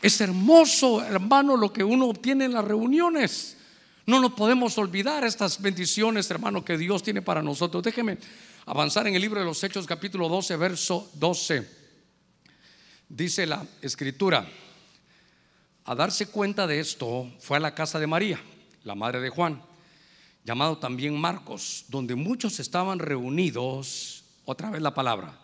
[0.02, 3.56] Es hermoso, hermano, lo que uno obtiene en las reuniones.
[4.04, 7.82] No nos podemos olvidar estas bendiciones, hermano, que Dios tiene para nosotros.
[7.82, 8.18] Déjeme
[8.66, 11.80] avanzar en el libro de los Hechos, capítulo 12, verso 12.
[13.08, 14.46] Dice la escritura,
[15.90, 18.40] a darse cuenta de esto fue a la casa de María,
[18.84, 19.60] la madre de Juan,
[20.44, 25.36] llamado también Marcos, donde muchos estaban reunidos, otra vez la palabra,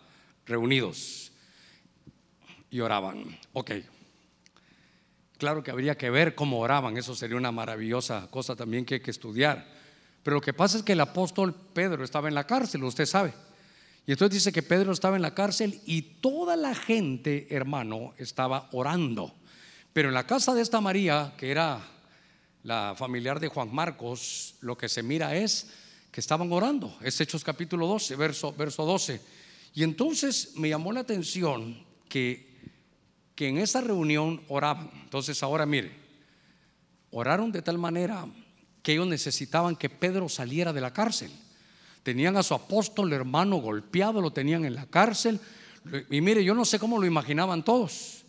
[0.44, 1.32] reunidos,
[2.70, 3.36] y oraban.
[3.54, 3.72] Ok,
[5.36, 9.00] claro que habría que ver cómo oraban, eso sería una maravillosa cosa también que hay
[9.00, 9.66] que estudiar.
[10.22, 13.34] Pero lo que pasa es que el apóstol Pedro estaba en la cárcel, usted sabe.
[14.06, 18.68] Y entonces dice que Pedro estaba en la cárcel y toda la gente, hermano, estaba
[18.70, 19.34] orando.
[19.96, 21.80] Pero en la casa de esta María, que era
[22.64, 25.70] la familiar de Juan Marcos, lo que se mira es
[26.12, 26.98] que estaban orando.
[27.00, 29.22] Es Hechos capítulo 12, verso, verso 12.
[29.72, 32.58] Y entonces me llamó la atención que,
[33.34, 34.90] que en esa reunión oraban.
[35.04, 35.92] Entonces ahora mire,
[37.10, 38.26] oraron de tal manera
[38.82, 41.30] que ellos necesitaban que Pedro saliera de la cárcel.
[42.02, 45.40] Tenían a su apóstol hermano golpeado, lo tenían en la cárcel.
[46.10, 48.25] Y mire, yo no sé cómo lo imaginaban todos.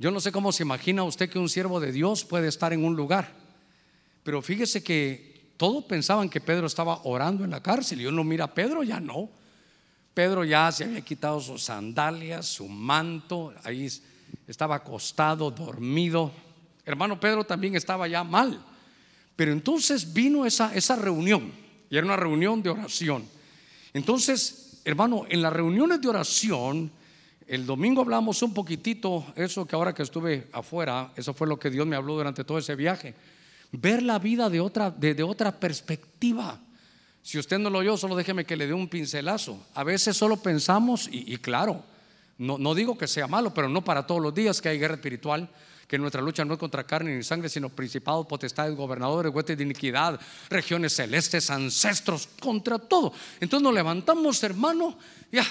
[0.00, 2.86] Yo no sé cómo se imagina usted que un siervo de Dios puede estar en
[2.86, 3.34] un lugar.
[4.22, 8.00] Pero fíjese que todos pensaban que Pedro estaba orando en la cárcel.
[8.00, 9.28] Y uno mira a Pedro, ya no.
[10.14, 13.92] Pedro ya se había quitado sus sandalias, su manto, ahí
[14.48, 16.32] estaba acostado, dormido.
[16.86, 18.58] Hermano Pedro también estaba ya mal.
[19.36, 21.52] Pero entonces vino esa, esa reunión.
[21.90, 23.28] Y era una reunión de oración.
[23.92, 26.90] Entonces, hermano, en las reuniones de oración,
[27.50, 31.68] el domingo hablamos un poquitito, eso que ahora que estuve afuera, eso fue lo que
[31.68, 33.12] Dios me habló durante todo ese viaje.
[33.72, 36.60] Ver la vida de otra, de, otra perspectiva.
[37.24, 39.66] Si usted no lo oyó, solo déjeme que le dé un pincelazo.
[39.74, 41.82] A veces solo pensamos, y, claro,
[42.38, 44.94] no, no digo que sea malo, pero no para todos los días que hay guerra
[44.94, 45.50] espiritual
[45.88, 49.64] que nuestra lucha no es contra carne ni sangre, sino principados, potestades, gobernadores, huestes de
[49.64, 53.12] iniquidad, regiones celestes, ancestros, contra todo.
[53.40, 54.96] Entonces nos levantamos, hermano,
[55.32, 55.44] ya,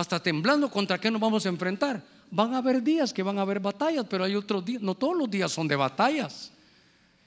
[0.00, 2.02] hasta temblando contra qué nos vamos a enfrentar.
[2.30, 5.16] Van a haber días que van a haber batallas, pero hay otros días, no todos
[5.16, 6.52] los días son de batallas.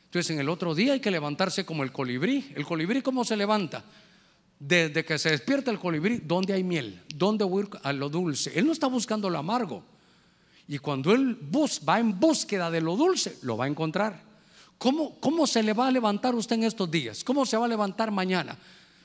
[0.05, 2.51] Entonces en el otro día hay que levantarse como el colibrí.
[2.55, 3.83] ¿El colibrí cómo se levanta?
[4.59, 7.01] Desde que se despierta el colibrí, ¿dónde hay miel?
[7.13, 8.57] ¿Dónde voy a lo dulce?
[8.57, 9.83] Él no está buscando lo amargo.
[10.67, 14.21] Y cuando él bus, va en búsqueda de lo dulce, lo va a encontrar.
[14.77, 17.23] ¿Cómo, ¿Cómo se le va a levantar usted en estos días?
[17.23, 18.57] ¿Cómo se va a levantar mañana?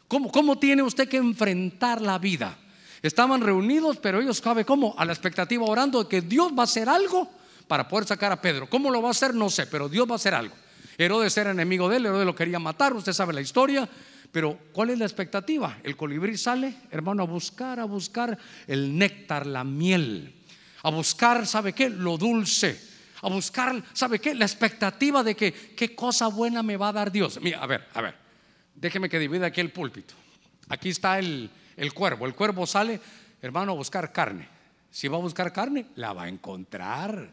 [0.06, 2.56] ¿Cómo, cómo tiene usted que enfrentar la vida?
[3.02, 4.94] Estaban reunidos, pero ellos cabe cómo?
[4.98, 7.30] A la expectativa orando de que Dios va a hacer algo
[7.66, 8.68] para poder sacar a Pedro.
[8.68, 9.34] ¿Cómo lo va a hacer?
[9.34, 10.54] No sé, pero Dios va a hacer algo.
[10.96, 13.88] Herodes era enemigo de él, Herodes lo quería matar, usted sabe la historia.
[14.32, 15.78] Pero ¿cuál es la expectativa?
[15.82, 20.34] El colibrí sale, hermano, a buscar, a buscar el néctar, la miel
[20.82, 21.90] a buscar, ¿sabe qué?
[21.90, 22.80] Lo dulce,
[23.22, 24.34] a buscar, ¿sabe qué?
[24.34, 27.40] La expectativa de que qué cosa buena me va a dar Dios.
[27.40, 28.14] Mira, a ver, a ver,
[28.74, 30.14] déjeme que divida aquí el púlpito.
[30.68, 32.26] Aquí está el, el cuervo.
[32.26, 33.00] El cuervo sale,
[33.40, 34.48] hermano, a buscar carne.
[34.90, 37.30] Si va a buscar carne, la va a encontrar.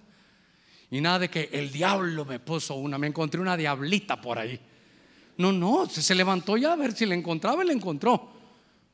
[0.92, 4.60] Y nada de que el diablo me puso una, me encontré una diablita por ahí.
[5.38, 8.32] No, no, se levantó ya a ver si le encontraba y le encontró.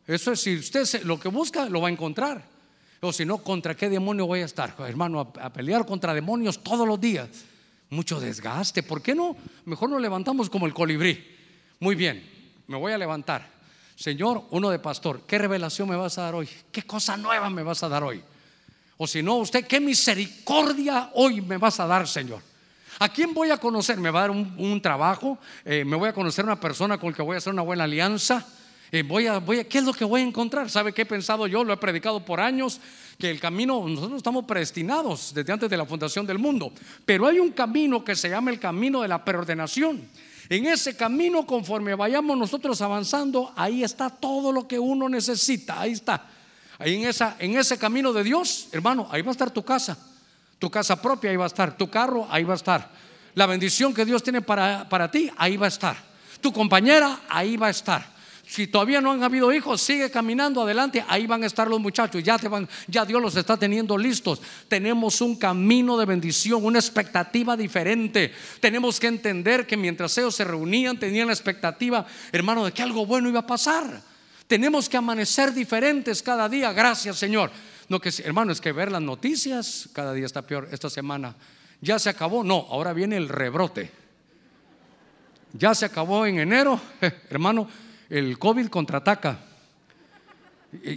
[0.08, 2.44] Eso es, si usted lo que busca, lo va a encontrar.
[3.02, 4.76] O si no, ¿contra qué demonio voy a estar?
[4.80, 7.28] Hermano, a, pelear contra demonios todos los días.
[7.90, 8.84] Mucho desgaste.
[8.84, 9.36] ¿Por qué no?
[9.66, 11.36] Mejor nos levantamos como el colibrí.
[11.80, 12.24] Muy bien,
[12.68, 13.61] me voy a levantar.
[13.96, 16.50] Señor, uno de pastor, ¿qué revelación me vas a dar hoy?
[16.72, 18.22] ¿Qué cosa nueva me vas a dar hoy?
[18.98, 22.42] O si no, usted, ¿qué misericordia hoy me vas a dar, Señor?
[23.00, 23.98] ¿A quién voy a conocer?
[23.98, 25.40] ¿Me va a dar un, trabajo?
[25.66, 27.86] Eh, ¿Me voy a conocer una persona con la que voy a hacer una buena
[27.86, 28.46] alianza?
[28.92, 30.70] Eh, voy a, voy a, ¿qué es lo que voy a encontrar?
[30.70, 31.64] ¿Sabe qué he pensado yo?
[31.64, 32.80] Lo he predicado por años,
[33.18, 36.74] que el camino, nosotros estamos predestinados desde antes de la fundación del mundo,
[37.06, 40.08] pero hay un camino que se llama el camino de la preordenación.
[40.52, 45.94] En ese camino, conforme vayamos nosotros avanzando, ahí está todo lo que uno necesita, ahí
[45.94, 46.26] está.
[46.78, 49.98] Ahí en, esa, en ese camino de Dios, hermano, ahí va a estar tu casa,
[50.60, 52.90] tu casa propia, ahí va a estar, tu carro, ahí va a estar.
[53.34, 55.96] La bendición que Dios tiene para, para ti, ahí va a estar.
[56.42, 58.06] Tu compañera, ahí va a estar.
[58.52, 61.06] Si todavía no han habido hijos, sigue caminando adelante.
[61.08, 62.22] Ahí van a estar los muchachos.
[62.22, 62.38] Ya,
[62.86, 64.42] ya Dios los está teniendo listos.
[64.68, 68.34] Tenemos un camino de bendición, una expectativa diferente.
[68.60, 73.06] Tenemos que entender que mientras ellos se reunían, tenían la expectativa, hermano, de que algo
[73.06, 74.02] bueno iba a pasar.
[74.48, 76.74] Tenemos que amanecer diferentes cada día.
[76.74, 77.52] Gracias, Señor.
[77.88, 80.68] No que hermano, es que ver las noticias cada día está peor.
[80.74, 81.38] Esta semana
[81.80, 82.44] ya se acabó.
[82.44, 83.90] No, ahora viene el rebrote.
[85.54, 86.82] Ya se acabó en enero,
[87.30, 87.70] hermano,
[88.12, 89.40] el COVID contraataca.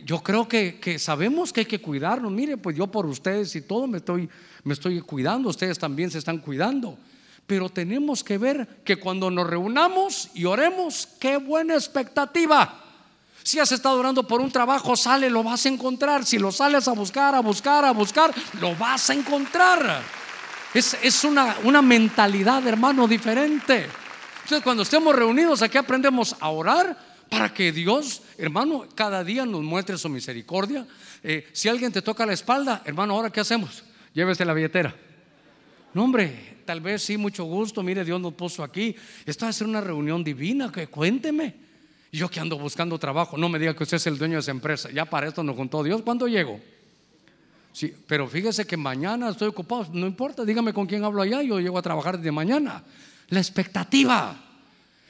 [0.04, 2.30] Yo creo que, que, sabemos que hay que cuidarnos.
[2.32, 4.28] Mire, pues yo por ustedes y todo me estoy,
[4.64, 5.48] me estoy cuidando.
[5.48, 6.98] Ustedes también se están cuidando.
[7.46, 12.80] Pero tenemos que ver que cuando nos reunamos y oremos, qué buena expectativa.
[13.44, 16.24] Si has estado orando por un trabajo, sale, lo vas a encontrar.
[16.24, 20.02] Si lo sales a buscar, a buscar, a buscar, lo vas a encontrar.
[20.72, 23.86] Es, es una, una mentalidad, hermano, diferente.
[24.44, 26.98] Entonces, cuando estemos reunidos aquí aprendemos a orar
[27.30, 30.86] para que Dios, hermano, cada día nos muestre su misericordia.
[31.22, 33.82] Eh, si alguien te toca la espalda, hermano, ahora qué hacemos?
[34.12, 34.94] Llévese la billetera.
[35.94, 37.82] No, hombre, tal vez sí, mucho gusto.
[37.82, 38.94] Mire, Dios nos puso aquí.
[39.24, 40.70] Esto va a ser una reunión divina.
[40.70, 41.54] Que cuénteme.
[42.12, 44.50] Yo que ando buscando trabajo, no me diga que usted es el dueño de esa
[44.50, 44.90] empresa.
[44.90, 46.02] Ya para esto nos contó Dios.
[46.02, 46.60] ¿Cuándo llego?
[47.72, 49.88] Sí, pero fíjese que mañana estoy ocupado.
[49.94, 51.40] No importa, dígame con quién hablo allá.
[51.40, 52.84] Yo llego a trabajar desde mañana
[53.34, 54.36] la expectativa.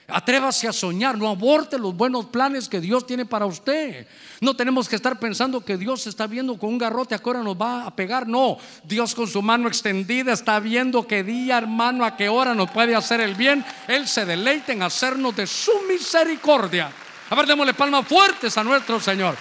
[0.07, 4.07] Atrévase a soñar, no aborte los buenos planes que Dios tiene para usted.
[4.41, 7.43] No tenemos que estar pensando que Dios está viendo con un garrote a qué hora
[7.43, 8.29] nos va a pegar.
[8.29, 12.71] No, Dios con su mano extendida está viendo qué día, hermano, a qué hora nos
[12.71, 13.65] puede hacer el bien.
[13.89, 16.93] Él se deleita en hacernos de su misericordia.
[17.31, 19.35] A ver, démosle palmas fuertes a nuestro Señor.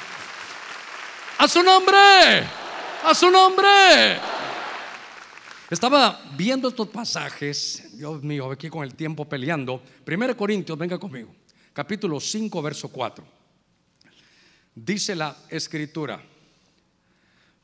[1.39, 2.47] A su nombre,
[3.03, 4.42] a su nombre.
[5.73, 9.81] Estaba viendo estos pasajes, Dios mío, aquí con el tiempo peleando.
[10.05, 11.33] 1 Corintios, venga conmigo,
[11.73, 13.25] capítulo 5, verso 4.
[14.75, 16.21] Dice la escritura.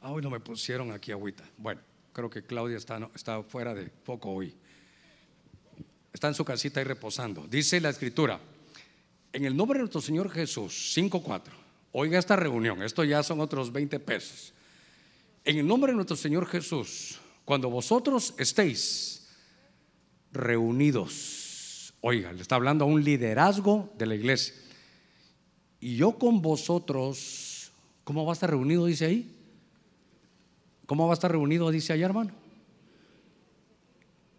[0.01, 1.43] Ah, hoy no me pusieron aquí agüita.
[1.55, 4.55] Bueno, creo que Claudia está, está fuera de foco hoy.
[6.11, 7.45] Está en su casita y reposando.
[7.47, 8.39] Dice la escritura,
[9.31, 11.43] en el nombre de nuestro Señor Jesús, 5.4.
[11.91, 14.51] Oiga esta reunión, esto ya son otros 20 pesos.
[15.45, 17.19] En el nombre de nuestro Señor Jesús,
[17.49, 19.27] cuando vosotros estéis
[20.31, 24.53] reunidos, oiga, le está hablando a un liderazgo de la iglesia,
[25.79, 27.71] y yo con vosotros,
[28.03, 28.85] ¿cómo va a estar reunido?
[28.85, 29.35] Dice ahí.
[30.85, 31.71] ¿Cómo va a estar reunido?
[31.71, 32.33] Dice allá, hermano.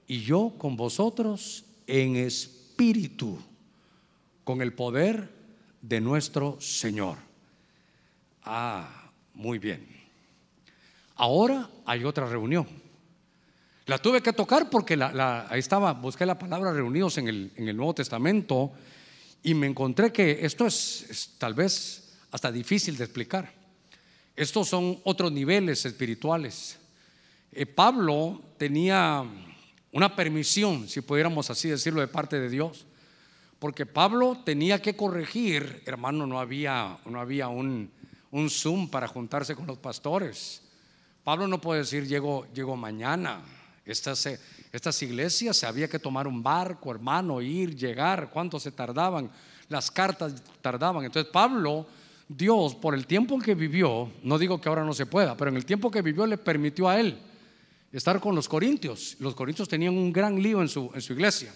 [0.06, 3.36] Y yo con vosotros en espíritu,
[4.44, 5.28] con el poder
[5.82, 7.18] de nuestro Señor.
[8.44, 9.84] Ah, muy bien.
[11.16, 12.88] Ahora hay otra reunión.
[13.90, 18.70] La tuve que tocar porque ahí estaba, busqué la palabra reunidos en el, Nuevo Testamento
[19.42, 23.52] y me encontré que esto es, tal vez hasta difícil de explicar.
[24.36, 26.78] Estos son otros niveles espirituales.
[27.50, 29.24] Eh, Pablo tenía
[29.90, 32.86] una permisión, si pudiéramos así decirlo, de parte de Dios,
[33.58, 37.90] porque Pablo tenía que corregir, hermano, no había, no había un,
[38.30, 40.62] un Zoom para juntarse con los pastores.
[41.24, 43.42] Pablo no puede decir, llego, llego mañana.
[43.90, 44.40] Estas, eh,
[44.72, 49.30] estas iglesias se había que tomar un barco, hermano, ir, llegar, cuánto se tardaban,
[49.68, 51.04] las cartas tardaban.
[51.04, 51.86] Entonces Pablo,
[52.28, 55.56] Dios, por el tiempo que vivió, no digo que ahora no se pueda, pero en
[55.56, 57.18] el tiempo que vivió le permitió a él
[57.92, 59.16] estar con los corintios.
[59.18, 61.52] Los corintios tenían un gran lío en su, en su iglesia.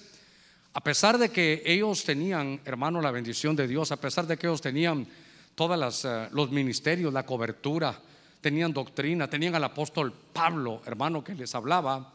[0.72, 4.48] A pesar de que ellos tenían, hermano, la bendición de Dios, a pesar de que
[4.48, 5.06] ellos tenían
[5.54, 7.96] todos eh, los ministerios, la cobertura,
[8.44, 12.12] tenían doctrina, tenían al apóstol Pablo, hermano, que les hablaba,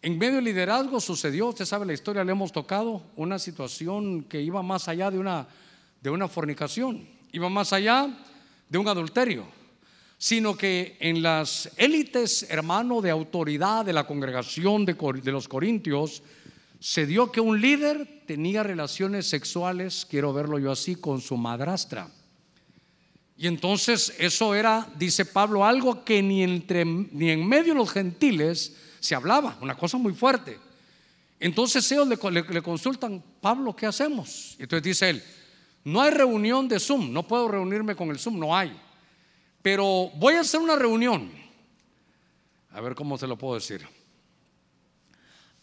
[0.00, 4.40] en medio del liderazgo sucedió, usted sabe la historia, le hemos tocado una situación que
[4.40, 5.46] iba más allá de una,
[6.00, 8.08] de una fornicación, iba más allá
[8.66, 9.44] de un adulterio,
[10.16, 16.22] sino que en las élites, hermano, de autoridad de la congregación de, de los corintios,
[16.80, 22.08] se dio que un líder tenía relaciones sexuales, quiero verlo yo así, con su madrastra.
[23.40, 27.92] Y entonces eso era, dice Pablo, algo que ni, entre, ni en medio de los
[27.92, 30.58] gentiles se hablaba, una cosa muy fuerte.
[31.38, 34.56] Entonces ellos le, consultan, Pablo, ¿qué hacemos?
[34.58, 35.22] Entonces dice él,
[35.84, 38.76] no hay reunión de Zoom, no puedo reunirme con el Zoom, no hay.
[39.62, 41.30] Pero voy a hacer una reunión.
[42.72, 43.86] A ver cómo se lo puedo decir.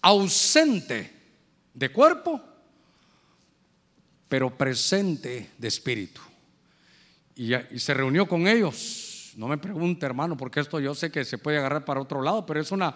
[0.01, 1.11] Ausente
[1.73, 2.41] de cuerpo,
[4.30, 6.21] pero presente de espíritu.
[7.36, 9.33] Y, se reunió con ellos.
[9.36, 12.45] No me pregunte, hermano, porque esto yo sé que se puede agarrar para otro lado,
[12.45, 12.95] pero es una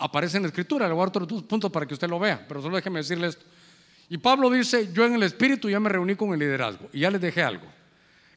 [0.00, 2.44] aparece en la escritura, le voy a dar otros puntos para que usted lo vea,
[2.48, 3.44] pero solo déjeme decirle esto.
[4.08, 7.10] Y Pablo dice, yo en el espíritu ya me reuní con el liderazgo y ya
[7.10, 7.66] les dejé algo.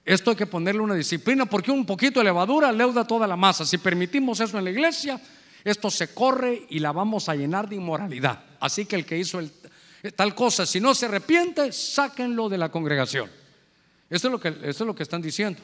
[0.05, 3.66] Esto hay que ponerle una disciplina porque un poquito de levadura leuda toda la masa.
[3.66, 5.20] Si permitimos eso en la iglesia,
[5.64, 8.43] esto se corre y la vamos a llenar de inmoralidad.
[8.59, 9.39] Así que el que hizo
[10.16, 13.30] tal cosa, si no se arrepiente, sáquenlo de la congregación.
[14.14, 15.59] Eso es lo que, es lo que están diciendo.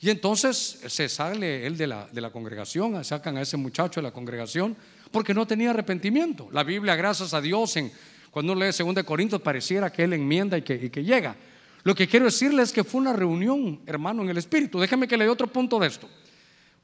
[0.00, 4.02] Y entonces se sale él de la, de la congregación, sacan a ese muchacho de
[4.02, 4.76] la congregación,
[5.12, 6.48] porque no tenía arrepentimiento.
[6.50, 7.92] La Biblia, gracias a Dios, en,
[8.32, 11.36] cuando uno lee 2 Corintios, pareciera que él enmienda y que, y que llega.
[11.84, 14.80] Lo que quiero decirle es que fue una reunión, hermano, en el Espíritu.
[14.80, 16.08] Déjeme que le dé otro punto de esto.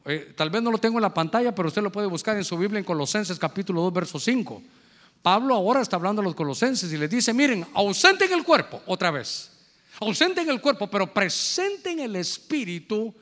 [0.05, 2.45] Eh, tal vez no lo tengo en la pantalla, pero usted lo puede buscar en
[2.45, 4.63] su Biblia en Colosenses capítulo 2, verso 5.
[5.23, 8.81] Pablo ahora está hablando a los colosenses y les dice, miren, ausente en el cuerpo,
[8.87, 9.58] otra vez,
[10.01, 13.15] ausente en el cuerpo, pero presente en el espíritu,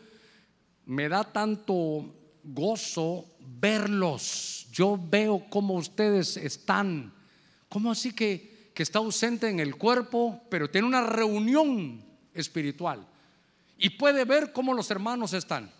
[0.85, 4.67] me da tanto gozo verlos.
[4.73, 7.13] Yo veo cómo ustedes están.
[7.69, 12.05] ¿Cómo así que, que está ausente en el cuerpo, pero tiene una reunión
[12.35, 13.07] espiritual?
[13.79, 15.71] Y puede ver cómo los hermanos están.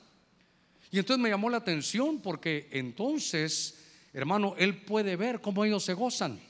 [0.91, 3.83] Y entonces me llamó la atención porque entonces,
[4.13, 6.41] hermano, él puede ver cómo ellos se gozan.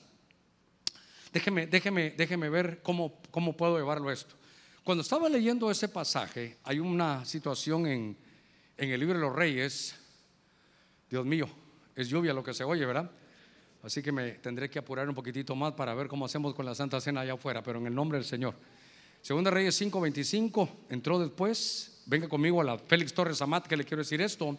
[1.32, 4.35] Déjeme, déjeme, déjeme ver cómo, cómo puedo llevarlo esto.
[4.86, 8.16] Cuando estaba leyendo ese pasaje, hay una situación en,
[8.76, 9.96] en el libro de los Reyes.
[11.10, 11.48] Dios mío,
[11.96, 13.10] es lluvia lo que se oye, ¿verdad?
[13.82, 16.72] Así que me tendré que apurar un poquitito más para ver cómo hacemos con la
[16.72, 18.54] Santa Cena allá afuera, pero en el nombre del Señor.
[19.20, 24.04] Segunda Reyes 5:25, entró después venga conmigo a la Félix Torres Amat, que le quiero
[24.04, 24.56] decir esto.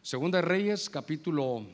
[0.00, 1.66] Segunda Reyes, capítulo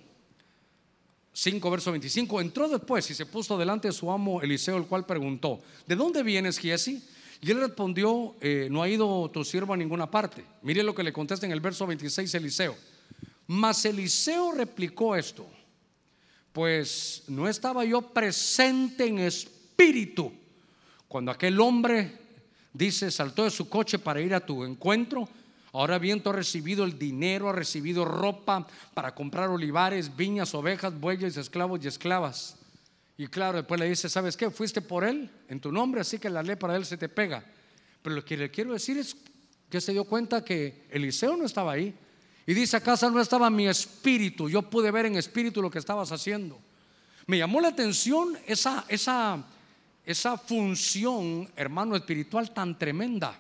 [1.33, 2.41] 5, verso 25.
[2.41, 6.25] Entró después y se puso delante de su amo Eliseo, el cual preguntó: ¿De dónde
[6.25, 7.14] vienes, Giesi?
[7.41, 10.45] Y él respondió: eh, No ha ido tu siervo a ninguna parte.
[10.63, 12.77] Mire lo que le contesta en el verso 26 Eliseo.
[13.47, 15.47] Mas Eliseo replicó esto:
[16.53, 20.33] Pues no estaba yo presente en espíritu
[21.15, 22.19] cuando aquel hombre
[22.73, 25.29] dice, saltó de su coche para ir a tu encuentro.
[25.73, 30.99] Ahora bien, tú has recibido el dinero, has recibido ropa para comprar olivares, viñas, ovejas,
[30.99, 32.57] bueyes, esclavos y esclavas.
[33.17, 34.51] Y claro, después le dice, ¿sabes qué?
[34.51, 37.45] Fuiste por él en tu nombre, así que la ley para él se te pega.
[38.03, 39.17] Pero lo que le quiero decir es
[39.71, 41.95] que se dio cuenta que Eliseo no estaba ahí.
[42.47, 44.49] Y dice, casa no estaba mi espíritu.
[44.49, 46.59] Yo pude ver en espíritu lo que estabas haciendo.
[47.27, 49.45] Me llamó la atención esa, esa
[50.05, 53.39] esa función, hermano, espiritual tan tremenda.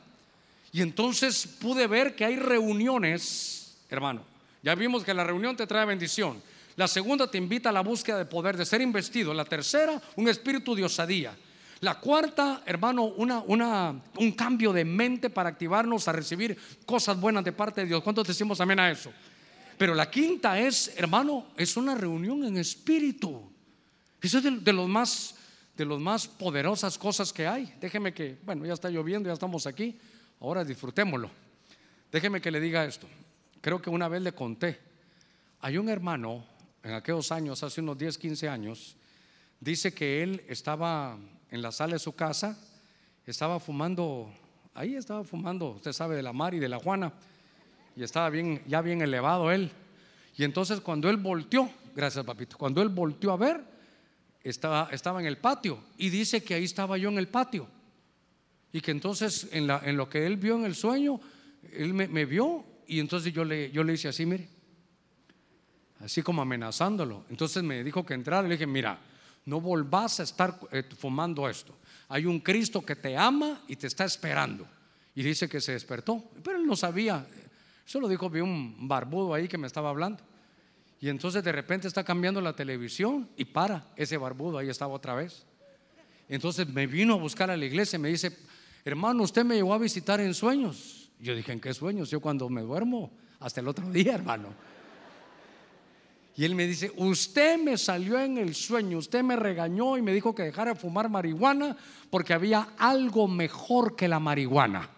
[0.72, 4.24] Y entonces pude ver que hay reuniones, hermano.
[4.62, 6.42] Ya vimos que la reunión te trae bendición.
[6.76, 9.32] La segunda te invita a la búsqueda de poder, de ser investido.
[9.32, 11.36] La tercera, un espíritu de osadía.
[11.80, 16.56] La cuarta, hermano, una, una, un cambio de mente para activarnos a recibir
[16.86, 18.02] cosas buenas de parte de Dios.
[18.02, 19.12] ¿Cuántos decimos amén a eso?
[19.76, 23.50] Pero la quinta es, hermano, es una reunión en espíritu.
[24.20, 25.34] Eso es de, de los más
[25.76, 27.74] de las más poderosas cosas que hay.
[27.80, 29.98] Déjeme que, bueno, ya está lloviendo, ya estamos aquí,
[30.40, 31.30] ahora disfrutémoslo.
[32.12, 33.08] Déjeme que le diga esto.
[33.60, 34.78] Creo que una vez le conté,
[35.60, 36.44] hay un hermano
[36.84, 38.96] en aquellos años, hace unos 10, 15 años,
[39.58, 41.18] dice que él estaba
[41.50, 42.58] en la sala de su casa,
[43.26, 44.30] estaba fumando,
[44.74, 47.12] ahí estaba fumando, usted sabe, de la Mar y de la Juana,
[47.96, 49.70] y estaba bien, ya bien elevado él.
[50.36, 53.64] Y entonces cuando él volteó, gracias papito, cuando él volteó a ver,
[54.42, 57.66] estaba, estaba en el patio y dice que ahí estaba yo en el patio.
[58.72, 61.20] Y que entonces en lo que él vio en el sueño,
[61.72, 64.48] él me, vio y entonces yo le, yo le hice así, mire,
[66.00, 67.24] así como amenazándolo.
[67.30, 68.98] Entonces me dijo que entrara, le dije, mira,
[69.46, 71.74] no volvás a estar eh, fumando esto.
[72.08, 74.66] Hay un Cristo que te ama y te está esperando.
[75.14, 77.26] Y dice que se despertó, pero él no sabía.
[77.86, 80.22] Eso lo dijo, vi un barbudo ahí que me estaba hablando.
[81.00, 85.14] Y entonces de repente está cambiando la televisión y para, ese barbudo ahí estaba otra
[85.14, 85.44] vez.
[86.28, 88.36] Entonces me vino a buscar a la iglesia y me dice,
[88.84, 91.10] hermano, usted me llegó a visitar en sueños.
[91.20, 92.10] Yo dije, ¿en qué sueños?
[92.10, 94.48] Yo cuando me duermo, hasta el otro día, hermano.
[96.36, 100.12] Y él me dice, usted me salió en el sueño, usted me regañó y me
[100.12, 101.76] dijo que dejara de fumar marihuana
[102.10, 104.90] porque había algo mejor que la marihuana.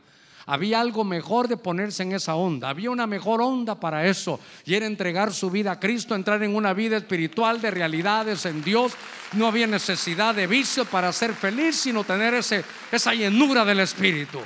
[0.49, 2.69] Había algo mejor de ponerse en esa onda.
[2.69, 4.39] Había una mejor onda para eso.
[4.65, 8.63] Y era entregar su vida a Cristo, entrar en una vida espiritual de realidades en
[8.63, 8.93] Dios.
[9.33, 14.39] No había necesidad de vicio para ser feliz, sino tener ese, esa llenura del Espíritu.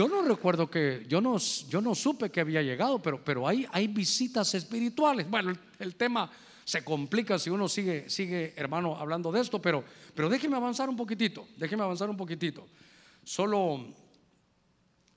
[0.00, 1.36] Yo no recuerdo que, yo no,
[1.68, 5.28] yo no supe que había llegado, pero, pero hay, hay visitas espirituales.
[5.28, 6.30] Bueno, el, tema
[6.64, 9.84] se complica si uno sigue, sigue, hermano, hablando de esto, pero,
[10.14, 12.66] pero déjeme avanzar un poquitito, déjeme avanzar un poquitito.
[13.22, 13.88] Solo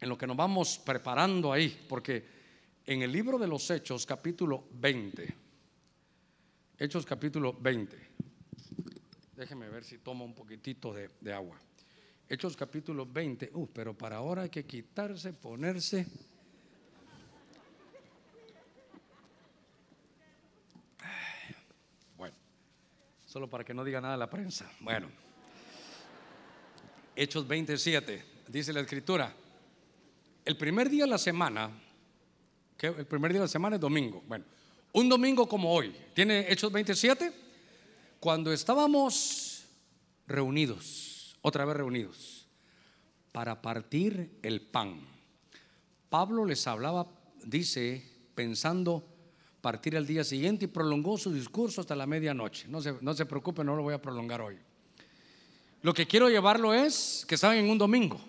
[0.01, 2.27] en lo que nos vamos preparando ahí, porque
[2.85, 5.33] en el libro de los Hechos, capítulo 20,
[6.77, 7.97] Hechos capítulo 20,
[9.37, 11.57] déjeme ver si tomo un poquitito de, agua.
[12.29, 16.07] Hechos capítulo 20, uh, pero para ahora hay que quitarse, ponerse.
[22.17, 22.35] Bueno,
[23.25, 24.71] solo para que no diga nada la prensa.
[24.79, 25.09] Bueno,
[27.15, 29.33] Hechos 27 dice la escritura,
[30.45, 31.69] el primer día de la semana,
[32.79, 34.45] el primer día de la semana es domingo, bueno,
[34.93, 37.31] un domingo como hoy, ¿tiene Hechos 27?
[38.19, 39.65] Cuando estábamos
[40.25, 41.12] reunidos,
[41.43, 42.47] otra vez reunidos,
[43.31, 44.99] para partir el pan.
[46.09, 47.07] Pablo les hablaba,
[47.45, 49.05] dice, pensando
[49.61, 52.67] partir el día siguiente y prolongó su discurso hasta la medianoche.
[52.69, 54.57] No se, no se preocupe, no lo voy a prolongar hoy.
[55.81, 58.19] Lo que quiero llevarlo es que estaban en un domingo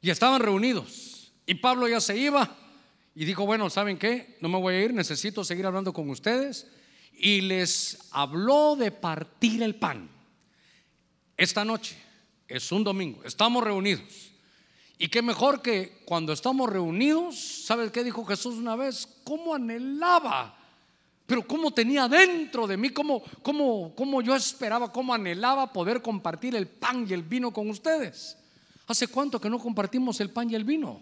[0.00, 2.56] y estaban reunidos y Pablo ya se iba
[3.14, 4.38] y dijo, bueno, ¿saben qué?
[4.40, 6.70] No me voy a ir, necesito seguir hablando con ustedes.
[7.14, 10.08] Y les habló de partir el pan.
[11.36, 11.96] Esta noche
[12.52, 14.30] es un domingo, estamos reunidos.
[14.98, 19.08] Y qué mejor que cuando estamos reunidos, ¿sabes qué dijo Jesús una vez?
[19.24, 20.56] ¿Cómo anhelaba?
[21.26, 26.54] Pero cómo tenía dentro de mí, cómo, cómo, cómo yo esperaba, cómo anhelaba poder compartir
[26.54, 28.36] el pan y el vino con ustedes.
[28.86, 31.00] ¿Hace cuánto que no compartimos el pan y el vino?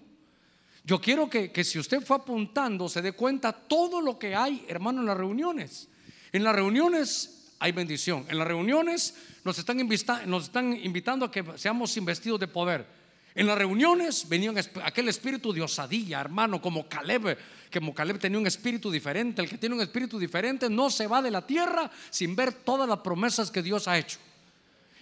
[0.85, 4.65] Yo quiero que, que si usted fue apuntando, se dé cuenta todo lo que hay,
[4.69, 5.89] hermano, en las reuniones.
[6.33, 8.25] En las reuniones hay bendición.
[8.29, 9.87] En las reuniones nos están,
[10.27, 12.87] nos están invitando a que seamos investidos de poder.
[13.35, 14.53] En las reuniones venía
[14.83, 17.39] aquel espíritu de osadía, hermano, como Caleb,
[17.71, 19.43] que como Caleb tenía un espíritu diferente.
[19.43, 22.89] El que tiene un espíritu diferente no se va de la tierra sin ver todas
[22.89, 24.19] las promesas que Dios ha hecho.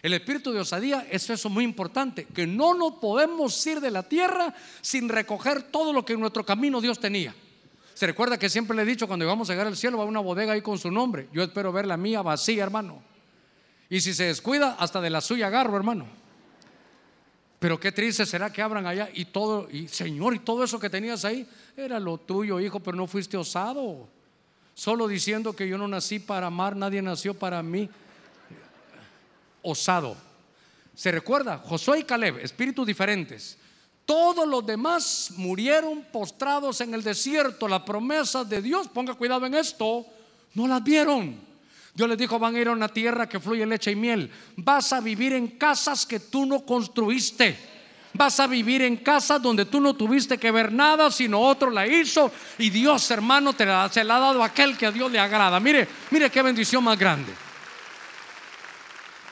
[0.02, 4.02] El espíritu de osadía es eso muy importante, que no nos podemos ir de la
[4.02, 7.34] tierra sin recoger todo lo que en nuestro camino Dios tenía.
[7.98, 10.06] Se recuerda que siempre le he dicho, cuando vamos a llegar al cielo va a
[10.06, 11.28] una bodega ahí con su nombre.
[11.32, 13.02] Yo espero ver la mía vacía, hermano.
[13.90, 16.06] Y si se descuida, hasta de la suya agarro, hermano.
[17.58, 20.88] Pero qué triste será que abran allá y todo, y Señor, y todo eso que
[20.88, 21.44] tenías ahí
[21.76, 24.06] era lo tuyo, hijo, pero no fuiste osado.
[24.74, 27.90] Solo diciendo que yo no nací para amar, nadie nació para mí.
[29.60, 30.16] Osado.
[30.94, 31.58] ¿Se recuerda?
[31.58, 33.58] Josué y Caleb, espíritus diferentes.
[34.08, 37.68] Todos los demás murieron postrados en el desierto.
[37.68, 40.06] Las promesas de Dios, ponga cuidado en esto,
[40.54, 41.38] no las vieron.
[41.92, 44.32] Dios les dijo, van a ir a una tierra que fluye leche y miel.
[44.56, 47.54] Vas a vivir en casas que tú no construiste.
[48.14, 51.86] Vas a vivir en casas donde tú no tuviste que ver nada, sino otro la
[51.86, 52.32] hizo.
[52.56, 55.18] Y Dios, hermano, te la, se la ha dado a aquel que a Dios le
[55.18, 55.60] agrada.
[55.60, 57.34] Mire, mire qué bendición más grande.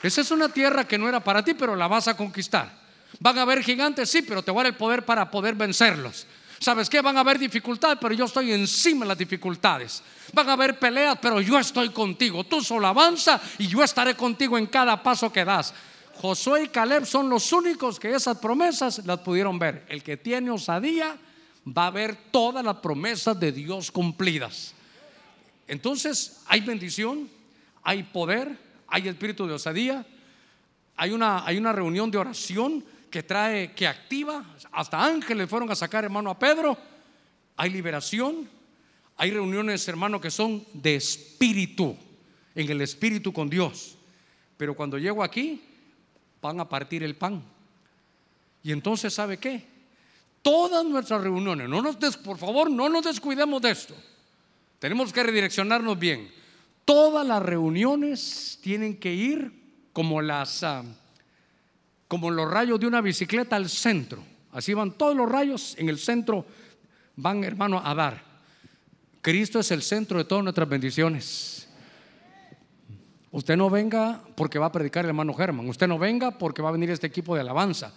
[0.03, 2.85] Esa es una tierra que no era para ti, pero la vas a conquistar.
[3.19, 6.27] Van a haber gigantes, sí, pero te voy a dar el poder para poder vencerlos.
[6.59, 7.01] ¿Sabes qué?
[7.01, 10.01] Van a haber dificultades, pero yo estoy encima de las dificultades.
[10.33, 12.43] Van a haber peleas, pero yo estoy contigo.
[12.43, 15.73] Tú solo avanza y yo estaré contigo en cada paso que das.
[16.15, 19.85] Josué y Caleb son los únicos que esas promesas las pudieron ver.
[19.87, 21.15] El que tiene osadía
[21.65, 24.73] va a ver todas las promesas de Dios cumplidas.
[25.67, 27.29] Entonces hay bendición,
[27.83, 28.57] hay poder,
[28.87, 30.05] hay espíritu de osadía,
[30.95, 35.75] hay una, hay una reunión de oración que trae, que activa, hasta ángeles fueron a
[35.75, 36.77] sacar hermano a Pedro,
[37.55, 38.49] hay liberación,
[39.15, 41.97] hay reuniones hermano que son de espíritu,
[42.53, 43.95] en el espíritu con Dios.
[44.57, 45.61] Pero cuando llego aquí,
[46.41, 47.43] van a partir el pan.
[48.63, 49.65] Y entonces, ¿sabe qué?
[50.41, 53.95] Todas nuestras reuniones, no nos por favor, no nos descuidemos de esto.
[54.79, 56.31] Tenemos que redireccionarnos bien.
[56.85, 59.51] Todas las reuniones tienen que ir
[59.93, 60.63] como las...
[60.63, 60.83] Ah,
[62.07, 64.23] como los rayos de una bicicleta al centro.
[64.51, 66.45] Así van todos los rayos en el centro,
[67.15, 68.23] van hermano a dar.
[69.21, 71.67] Cristo es el centro de todas nuestras bendiciones.
[73.31, 75.67] Usted no venga porque va a predicar el hermano Germán.
[75.67, 77.91] Usted no venga porque va a venir este equipo de alabanza.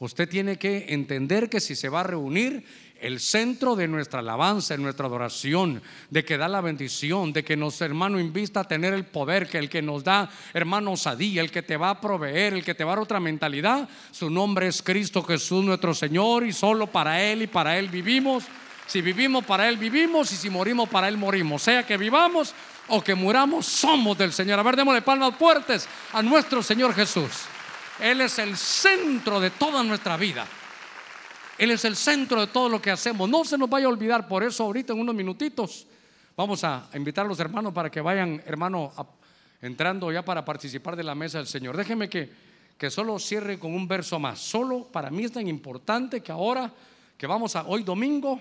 [0.00, 2.64] Usted tiene que entender que si se va a reunir,
[3.02, 7.54] el centro de nuestra alabanza, de nuestra adoración, de que da la bendición, de que
[7.54, 11.50] nos, hermano, invita a tener el poder, que el que nos da, hermano, osadía, el
[11.50, 14.68] que te va a proveer, el que te va a dar otra mentalidad, su nombre
[14.68, 18.44] es Cristo Jesús nuestro Señor y solo para Él y para Él vivimos.
[18.86, 21.60] Si vivimos para Él vivimos y si morimos para Él morimos.
[21.60, 22.54] Sea que vivamos
[22.88, 24.58] o que muramos, somos del Señor.
[24.58, 27.30] A ver, démosle palmas fuertes a nuestro Señor Jesús.
[28.02, 30.46] Él es el centro de toda nuestra vida.
[31.58, 33.28] Él es el centro de todo lo que hacemos.
[33.28, 35.86] No se nos vaya a olvidar, por eso ahorita en unos minutitos
[36.36, 38.92] vamos a invitar a los hermanos para que vayan, hermano,
[39.60, 41.76] entrando ya para participar de la mesa del Señor.
[41.76, 42.30] Déjeme que,
[42.78, 44.38] que solo cierre con un verso más.
[44.38, 46.72] Solo para mí es tan importante que ahora
[47.18, 48.40] que vamos a hoy domingo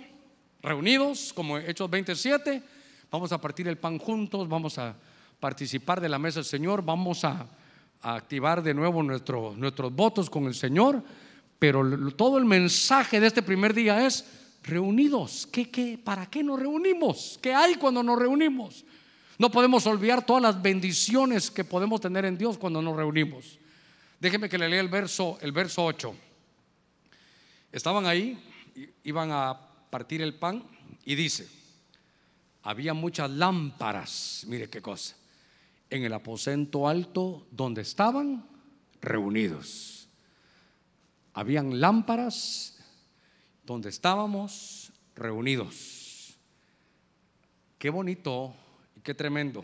[0.61, 2.63] reunidos como Hechos 27,
[3.11, 4.95] vamos a partir el pan juntos, vamos a
[5.39, 7.45] participar de la mesa del Señor, vamos a,
[8.01, 11.03] activar de nuevo nuestro, nuestros votos con el Señor
[11.59, 11.83] pero
[12.13, 14.25] todo el mensaje de este primer día es
[14.63, 15.47] reunidos.
[15.51, 17.37] ¿Qué, qué, ¿Para qué nos reunimos?
[17.41, 18.85] ¿Qué hay cuando nos reunimos?
[19.37, 23.59] No podemos olvidar todas las bendiciones que podemos tener en Dios cuando nos reunimos.
[24.19, 26.15] Déjeme que le lea el verso, el verso 8.
[27.73, 28.41] Estaban ahí,
[29.03, 30.63] iban a partir el pan
[31.03, 31.47] y dice,
[32.63, 35.15] había muchas lámparas, mire qué cosa,
[35.89, 38.45] en el aposento alto donde estaban
[39.01, 40.07] reunidos.
[41.33, 42.77] Habían lámparas
[43.65, 46.37] donde estábamos reunidos.
[47.77, 48.53] Qué bonito
[48.95, 49.63] y qué tremendo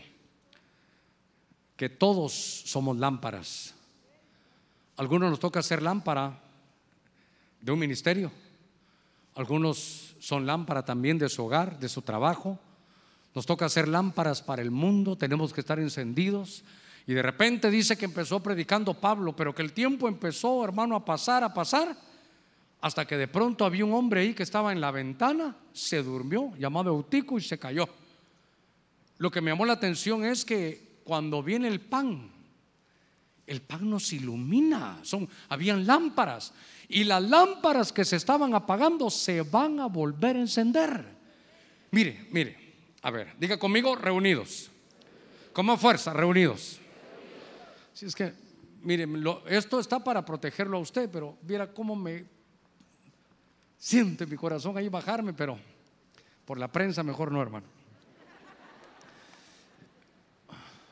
[1.75, 3.73] que todos somos lámparas.
[4.97, 6.41] Algunos nos toca ser lámpara
[7.59, 8.31] de un ministerio.
[9.35, 12.57] Algunos son lámpara también de su hogar, de su trabajo.
[13.35, 16.63] Nos toca ser lámparas para el mundo, tenemos que estar encendidos.
[17.05, 21.03] Y de repente dice que empezó predicando Pablo, pero que el tiempo empezó, hermano, a
[21.03, 21.95] pasar, a pasar,
[22.79, 26.53] hasta que de pronto había un hombre ahí que estaba en la ventana, se durmió,
[26.57, 27.89] llamado Eutico, y se cayó.
[29.17, 32.31] Lo que me llamó la atención es que cuando viene el pan,
[33.45, 34.99] el pan nos ilumina.
[35.03, 36.53] Son, habían lámparas
[36.87, 41.05] y las lámparas que se estaban apagando se van a volver a encender.
[41.91, 42.64] Mire, mire,
[43.05, 44.71] a ver, diga conmigo, reunidos.
[45.53, 46.79] Como fuerza, reunidos.
[47.93, 48.33] Si es que,
[48.81, 49.07] mire,
[49.45, 52.25] esto está para protegerlo a usted, pero viera cómo me
[53.77, 55.59] siente mi corazón ahí bajarme, pero
[56.45, 57.67] por la prensa mejor no, hermano.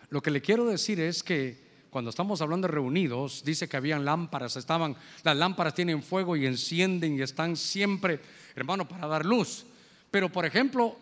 [0.10, 4.06] Lo que le quiero decir es que cuando estamos hablando de reunidos, dice que habían
[4.06, 8.20] lámparas, estaban, las lámparas tienen fuego y encienden y están siempre,
[8.54, 9.66] hermano, para dar luz.
[10.12, 11.00] Pero, por ejemplo,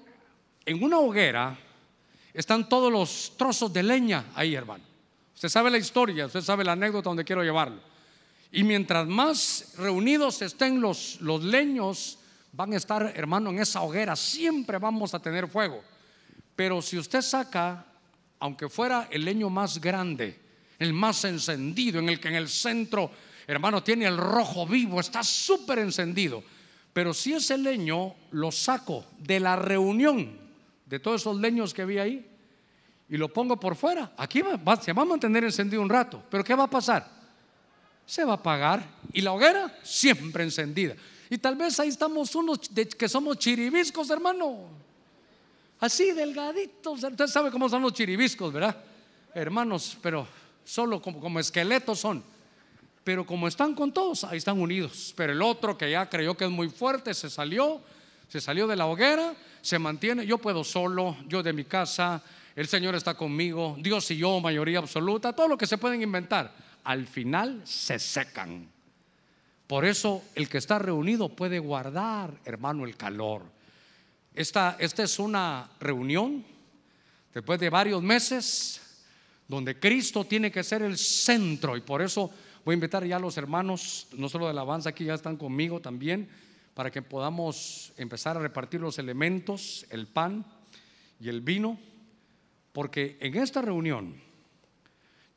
[0.66, 1.57] en una hoguera
[2.34, 4.84] están todos los trozos de leña ahí, hermano.
[5.36, 7.82] Usted sabe la historia, usted sabe la anécdota donde quiero llevarlo.
[8.51, 12.20] Y mientras más reunidos estén los, los leños,
[12.51, 14.16] van a estar, hermano, en esa hoguera.
[14.16, 15.82] Siempre vamos a tener fuego.
[16.55, 17.86] Pero si usted saca,
[18.39, 20.39] aunque fuera el leño más grande,
[20.78, 23.12] el más encendido, en el que en el centro,
[23.47, 26.43] hermano, tiene el rojo vivo, está súper encendido.
[26.93, 30.41] Pero si ese leño lo saco de la reunión
[30.91, 32.27] de todos esos leños que vi ahí
[33.07, 34.43] y lo pongo por fuera, aquí
[34.81, 36.21] se va a mantener encendido un rato.
[36.29, 37.09] Pero ¿qué va a pasar?
[38.05, 40.95] Se va a apagar y la hoguera siempre encendida.
[41.29, 42.59] Y tal vez ahí estamos unos
[42.97, 44.65] que somos chiribiscos, hermano.
[45.79, 47.01] Así delgaditos.
[47.01, 48.75] Usted sabe cómo son los chiribiscos, ¿verdad?
[49.33, 50.27] Hermanos, pero
[50.65, 52.21] solo como esqueletos son.
[53.05, 55.13] Pero como están con todos, ahí están unidos.
[55.15, 57.81] Pero el otro que ya creyó que es muy fuerte, se salió,
[58.32, 62.23] se salió de la hoguera, se mantiene, yo puedo solo, yo de mi casa,
[62.55, 66.55] el Señor está conmigo, Dios y yo, mayoría absoluta, todo lo que se pueden inventar.
[66.86, 68.69] Al final se secan.
[69.67, 73.43] Por eso el que está reunido puede guardar, hermano, el calor.
[74.34, 76.45] Esta, esta es una reunión
[77.34, 78.79] después de varios meses
[79.45, 81.75] donde Cristo tiene que ser el centro.
[81.75, 82.32] Y por eso
[82.63, 85.82] voy a invitar ya a los hermanos, no solo de alabanza, aquí ya están conmigo
[85.82, 86.29] también,
[86.82, 90.43] para que podamos empezar a repartir los elementos, el pan
[91.19, 91.77] y el vino,
[92.71, 94.15] porque en esta reunión,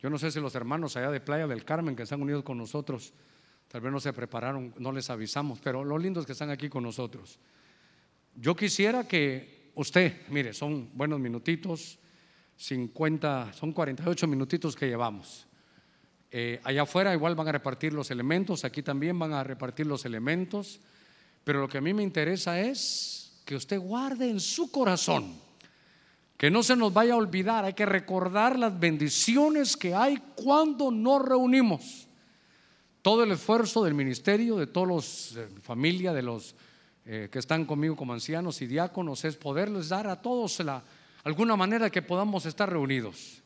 [0.01, 2.57] yo no sé si los hermanos allá de Playa del Carmen que están unidos con
[2.57, 3.13] nosotros,
[3.69, 6.83] tal vez no se prepararon, no les avisamos, pero lo lindo que están aquí con
[6.83, 7.39] nosotros.
[8.35, 11.99] Yo quisiera que usted, mire, son buenos minutitos,
[12.57, 15.47] 50, son 48 minutitos que llevamos.
[16.31, 20.07] Eh, allá afuera igual van a repartir los elementos, aquí también van a repartir los
[20.07, 20.81] elementos,
[21.45, 25.35] pero lo que a mí me interesa es que usted guarde en su corazón,
[26.37, 30.91] que no se nos vaya a olvidar, hay que recordar las bendiciones que hay cuando
[30.91, 32.09] nos reunimos.
[33.03, 36.55] Todo el esfuerzo del ministerio, de todos los eh, familia, de los
[37.05, 40.83] eh, que están conmigo como ancianos y diáconos, es poderles dar a todos la
[41.25, 43.43] alguna manera que podamos estar reunidos.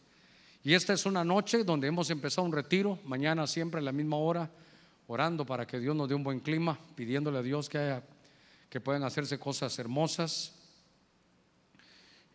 [0.65, 4.17] Y esta es una noche donde hemos empezado un retiro, mañana siempre a la misma
[4.17, 4.51] hora,
[5.09, 8.03] orando para que Dios nos dé un buen clima, pidiéndole a Dios que, haya,
[8.69, 10.55] que puedan hacerse cosas hermosas.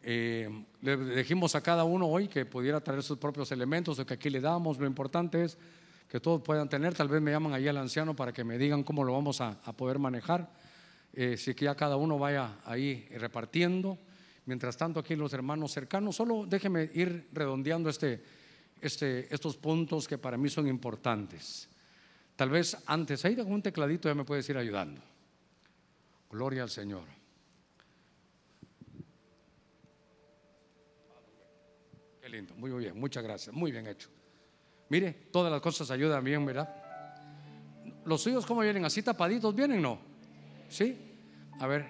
[0.02, 0.50] Eh,
[0.82, 4.30] le dijimos a cada uno hoy que pudiera traer sus propios elementos, o que aquí
[4.30, 4.80] le damos.
[4.80, 5.58] Lo importante es
[6.10, 6.96] que todos puedan tener.
[6.96, 9.56] Tal vez me llaman ahí al anciano para que me digan cómo lo vamos a,
[9.78, 10.50] poder manejar.
[11.14, 14.00] Eh, si que ya cada uno vaya ahí repartiendo.
[14.48, 18.22] Mientras tanto, aquí los hermanos cercanos, solo déjeme ir redondeando este,
[18.82, 21.70] este, estos puntos que para mí son importantes.
[22.36, 25.02] Tal vez antes, ahí con un tecladito ya me puedes ir ayudando.
[26.30, 27.04] Gloria al Señor.
[32.22, 34.10] Qué lindo, muy bien, muchas gracias, muy bien hecho.
[34.90, 36.70] Mire, todas las cosas ayudan bien, ¿verdad?
[38.06, 38.86] ¿Los suyos cómo vienen?
[38.86, 39.82] ¿Así tapaditos vienen?
[39.82, 40.00] ¿No?
[40.70, 40.98] ¿Sí?
[41.60, 41.86] A ver,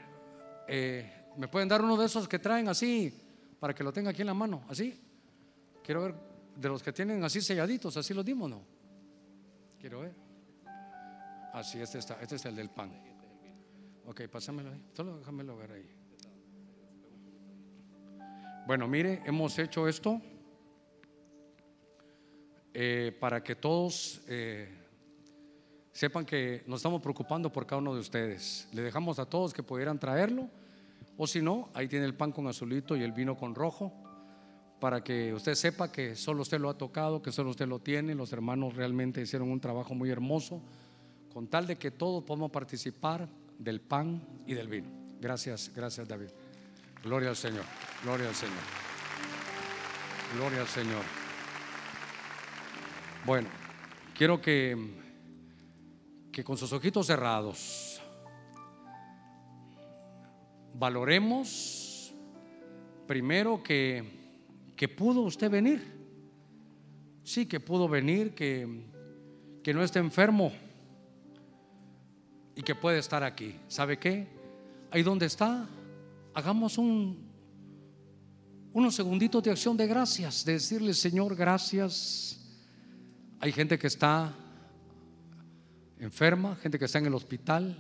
[0.67, 3.13] eh, ¿Me pueden dar uno de esos que traen así
[3.59, 4.63] para que lo tenga aquí en la mano?
[4.69, 4.99] Así.
[5.83, 6.15] Quiero ver
[6.55, 8.61] de los que tienen así selladitos, así los dimos, ¿no?
[9.79, 10.13] Quiero ver.
[11.53, 12.91] Así, este está, este es el del pan.
[14.07, 14.83] Ok, pásamelo ahí.
[14.93, 15.89] Solo déjamelo ver ahí.
[18.65, 20.19] Bueno, mire, hemos hecho esto
[22.73, 24.67] eh, para que todos eh,
[25.91, 28.67] sepan que nos estamos preocupando por cada uno de ustedes.
[28.71, 30.49] Le dejamos a todos que pudieran traerlo,
[31.17, 33.93] o si no, ahí tiene el pan con azulito y el vino con rojo,
[34.79, 38.15] para que usted sepa que solo usted lo ha tocado, que solo usted lo tiene.
[38.15, 40.63] Los hermanos realmente hicieron un trabajo muy hermoso,
[41.33, 43.27] con tal de que todos podamos participar
[43.57, 44.89] del pan y del vino.
[45.19, 46.29] Gracias, gracias David.
[47.03, 47.65] Gloria al Señor,
[48.03, 48.55] gloria al Señor.
[50.35, 51.03] Gloria al Señor.
[53.25, 53.49] Bueno,
[54.15, 54.77] quiero que,
[56.31, 58.01] que con sus ojitos cerrados
[60.75, 62.13] valoremos
[63.07, 64.03] primero que,
[64.75, 65.81] que pudo usted venir.
[67.23, 68.85] Sí, que pudo venir, que,
[69.63, 70.51] que no esté enfermo
[72.55, 73.55] y que puede estar aquí.
[73.67, 74.27] ¿Sabe qué?
[74.91, 75.67] Ahí donde está,
[76.33, 77.17] hagamos un,
[78.73, 82.39] unos segunditos de acción de gracias, de decirle, Señor, gracias
[83.43, 84.33] hay gente que está
[85.99, 87.77] enferma, gente que está en el hospital,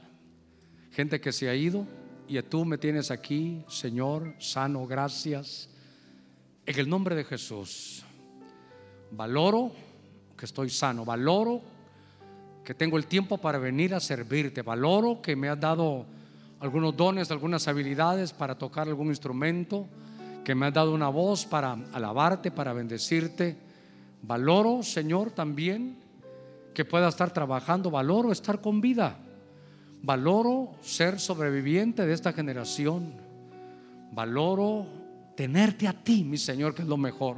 [0.91, 1.87] gente que se ha ido
[2.27, 5.69] y tú me tienes aquí, Señor, sano, gracias.
[6.65, 8.03] En el nombre de Jesús,
[9.11, 9.71] valoro
[10.37, 11.61] que estoy sano, valoro
[12.63, 16.05] que tengo el tiempo para venir a servirte, valoro que me has dado
[16.59, 19.85] algunos dones, algunas habilidades para tocar algún instrumento,
[20.45, 23.57] que me has dado una voz para alabarte, para bendecirte.
[24.21, 25.97] Valoro, Señor, también
[26.73, 27.91] que pueda estar trabajando.
[27.91, 29.17] Valoro estar con vida.
[30.01, 33.13] Valoro ser sobreviviente de esta generación.
[34.11, 34.85] Valoro
[35.35, 37.37] tenerte a ti, mi Señor, que es lo mejor.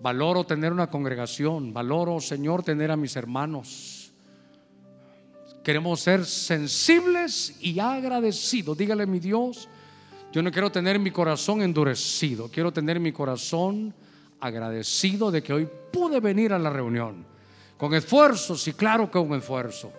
[0.00, 1.72] Valoro tener una congregación.
[1.72, 4.03] Valoro, Señor, tener a mis hermanos.
[5.64, 8.76] Queremos ser sensibles y agradecidos.
[8.76, 9.66] Dígale, mi Dios,
[10.30, 12.50] yo no quiero tener mi corazón endurecido.
[12.50, 13.94] Quiero tener mi corazón
[14.40, 17.24] agradecido de que hoy pude venir a la reunión.
[17.78, 19.90] Con esfuerzo, sí, claro que con esfuerzo.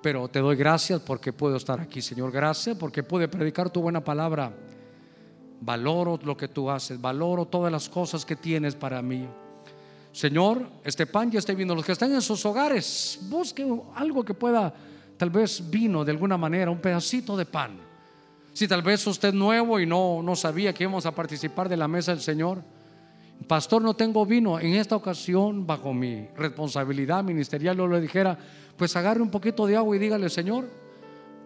[0.00, 2.32] Pero te doy gracias porque puedo estar aquí, Señor.
[2.32, 4.50] Gracias porque pude predicar tu buena palabra.
[5.60, 9.28] Valoro lo que tú haces, valoro todas las cosas que tienes para mí.
[10.14, 11.74] Señor, este pan ya está vino.
[11.74, 14.72] Los que están en sus hogares, busquen algo que pueda,
[15.18, 17.84] tal vez vino de alguna manera, un pedacito de pan
[18.54, 21.88] si tal vez usted nuevo y no, no sabía que íbamos a participar de la
[21.88, 22.62] mesa del Señor,
[23.48, 24.60] pastor, no tengo vino.
[24.60, 28.38] En esta ocasión, bajo mi responsabilidad ministerial, yo le dijera,
[28.76, 30.66] pues agarre un poquito de agua y dígale, Señor,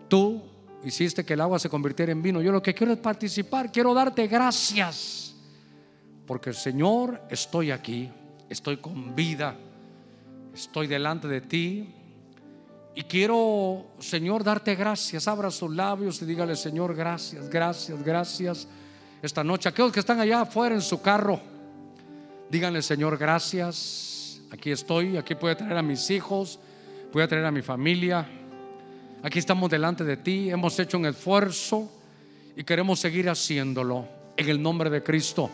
[0.07, 0.43] tú
[0.85, 2.43] hiciste que el agua se convirtiera en vino.
[2.43, 5.35] Yo lo que quiero es participar, quiero darte gracias,
[6.27, 8.11] porque Señor, estoy aquí,
[8.49, 9.57] estoy con vida,
[10.55, 11.95] estoy delante de ti,
[12.99, 15.29] y quiero, Señor, darte gracias.
[15.29, 18.67] Abra sus labios y dígale, Señor, gracias, gracias, gracias.
[19.23, 21.41] Esta noche, aquellos que están allá afuera en su carro,
[22.51, 24.41] díganle, Señor, gracias.
[24.51, 26.59] Aquí estoy, aquí puedo traer a mis hijos,
[27.13, 28.29] puedo traer a mi familia.
[29.23, 31.89] Aquí estamos delante de ti, hemos hecho un esfuerzo
[32.57, 35.49] y queremos seguir haciéndolo en el nombre de Cristo.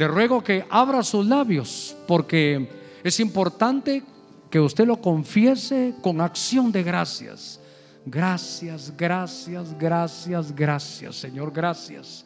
[0.00, 2.70] Le ruego que abra sus labios porque
[3.04, 4.02] es importante
[4.48, 7.60] que usted lo confiese con acción de gracias.
[8.06, 12.24] Gracias, gracias, gracias, gracias, Señor, gracias.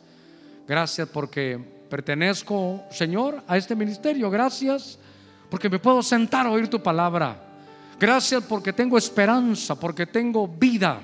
[0.69, 1.59] Gracias porque
[1.91, 4.31] pertenezco, Señor, a este ministerio.
[4.31, 4.97] Gracias
[5.51, 7.37] porque me puedo sentar a oír tu palabra.
[7.99, 11.01] Gracias porque tengo esperanza, porque tengo vida.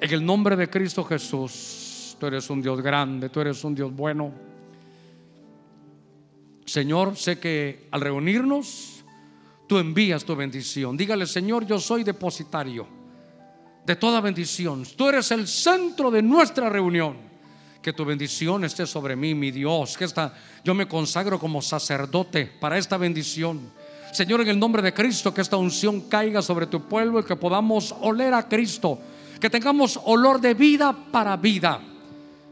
[0.00, 3.94] En el nombre de Cristo Jesús, tú eres un Dios grande, tú eres un Dios
[3.94, 4.48] bueno.
[6.68, 9.02] Señor, sé que al reunirnos,
[9.66, 10.98] tú envías tu bendición.
[10.98, 12.86] Dígale, Señor, yo soy depositario
[13.86, 14.84] de toda bendición.
[14.94, 17.16] Tú eres el centro de nuestra reunión.
[17.80, 19.96] Que tu bendición esté sobre mí, mi Dios.
[19.96, 23.72] Que esta, yo me consagro como sacerdote para esta bendición.
[24.12, 27.36] Señor, en el nombre de Cristo, que esta unción caiga sobre tu pueblo y que
[27.36, 28.98] podamos oler a Cristo.
[29.40, 31.80] Que tengamos olor de vida para vida.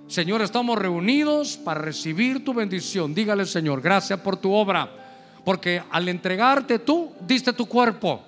[0.08, 3.12] Señor, estamos reunidos para recibir tu bendición.
[3.12, 4.88] Dígale, Señor, gracias por tu obra.
[5.44, 8.22] Porque al entregarte tú, diste tu cuerpo.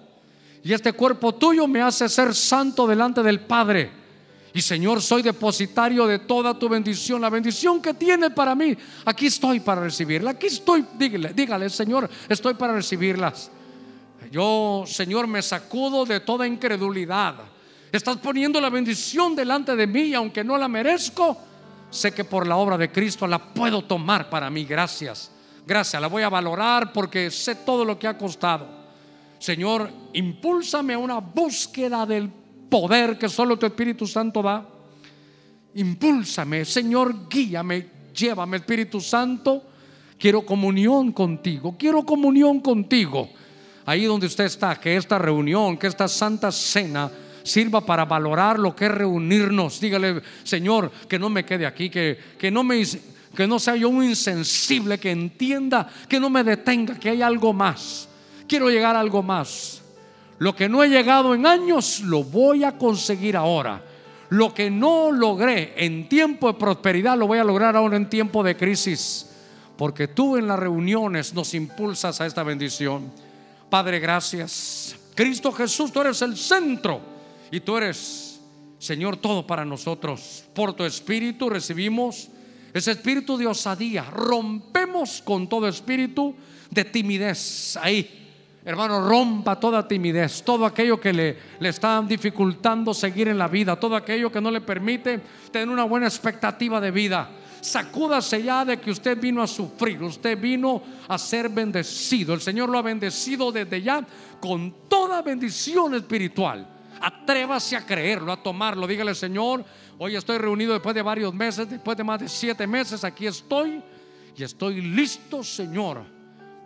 [0.64, 3.90] Y este cuerpo tuyo me hace ser santo delante del Padre.
[4.52, 7.20] Y Señor, soy depositario de toda tu bendición.
[7.20, 10.30] La bendición que tiene para mí, aquí estoy para recibirla.
[10.32, 13.52] Aquí estoy, dígale, dígale, Señor, estoy para recibirlas.
[14.32, 17.36] Yo, Señor, me sacudo de toda incredulidad.
[17.92, 21.38] Estás poniendo la bendición delante de mí aunque no la merezco,
[21.90, 24.64] sé que por la obra de Cristo la puedo tomar para mí.
[24.64, 25.32] Gracias.
[25.66, 28.66] Gracias, la voy a valorar porque sé todo lo que ha costado.
[29.38, 32.30] Señor, impúlsame a una búsqueda del
[32.70, 34.66] poder que solo tu Espíritu Santo da.
[35.74, 39.62] Impúlsame, Señor, guíame, llévame, Espíritu Santo.
[40.18, 43.28] Quiero comunión contigo, quiero comunión contigo.
[43.84, 47.10] Ahí donde usted está, que esta reunión, que esta santa cena
[47.48, 49.80] sirva para valorar lo que es reunirnos.
[49.80, 52.84] Dígale, Señor, que no me quede aquí, que, que no me
[53.34, 57.52] que no sea yo un insensible, que entienda, que no me detenga, que hay algo
[57.52, 58.08] más.
[58.48, 59.82] Quiero llegar a algo más.
[60.38, 63.82] Lo que no he llegado en años, lo voy a conseguir ahora.
[64.30, 68.42] Lo que no logré en tiempo de prosperidad, lo voy a lograr ahora en tiempo
[68.42, 69.30] de crisis.
[69.76, 73.10] Porque tú en las reuniones nos impulsas a esta bendición.
[73.70, 74.96] Padre, gracias.
[75.14, 77.17] Cristo Jesús, tú eres el centro
[77.50, 78.40] y tú eres,
[78.78, 80.44] Señor, todo para nosotros.
[80.54, 82.28] Por tu espíritu recibimos
[82.72, 84.04] ese espíritu de osadía.
[84.04, 86.34] Rompemos con todo espíritu
[86.70, 87.76] de timidez.
[87.80, 93.48] Ahí, hermano, rompa toda timidez, todo aquello que le, le está dificultando seguir en la
[93.48, 95.20] vida, todo aquello que no le permite
[95.50, 97.30] tener una buena expectativa de vida.
[97.60, 102.34] Sacúdase ya de que usted vino a sufrir, usted vino a ser bendecido.
[102.34, 104.06] El Señor lo ha bendecido desde ya
[104.38, 106.77] con toda bendición espiritual.
[107.00, 108.86] Atrévase a creerlo, a tomarlo.
[108.86, 109.64] Dígale, Señor,
[109.98, 113.82] hoy estoy reunido después de varios meses, después de más de siete meses, aquí estoy
[114.36, 116.04] y estoy listo, Señor,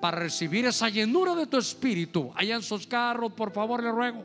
[0.00, 2.30] para recibir esa llenura de tu espíritu.
[2.34, 4.24] Allá en sus carros, por favor, le ruego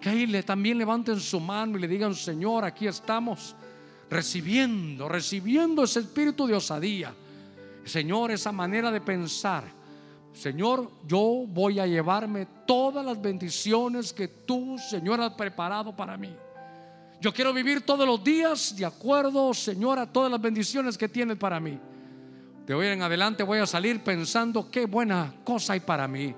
[0.00, 3.54] que ahí le, también levanten su mano y le digan, Señor, aquí estamos
[4.08, 7.14] recibiendo, recibiendo ese espíritu de osadía.
[7.84, 9.64] Señor, esa manera de pensar
[10.32, 16.34] Señor, yo voy a llevarme todas las bendiciones que tú, Señor, has preparado para mí.
[17.20, 21.36] Yo quiero vivir todos los días de acuerdo, Señor, a todas las bendiciones que tienes
[21.36, 21.78] para mí.
[22.66, 26.34] De hoy en adelante voy a salir pensando qué buena cosa hay para mí.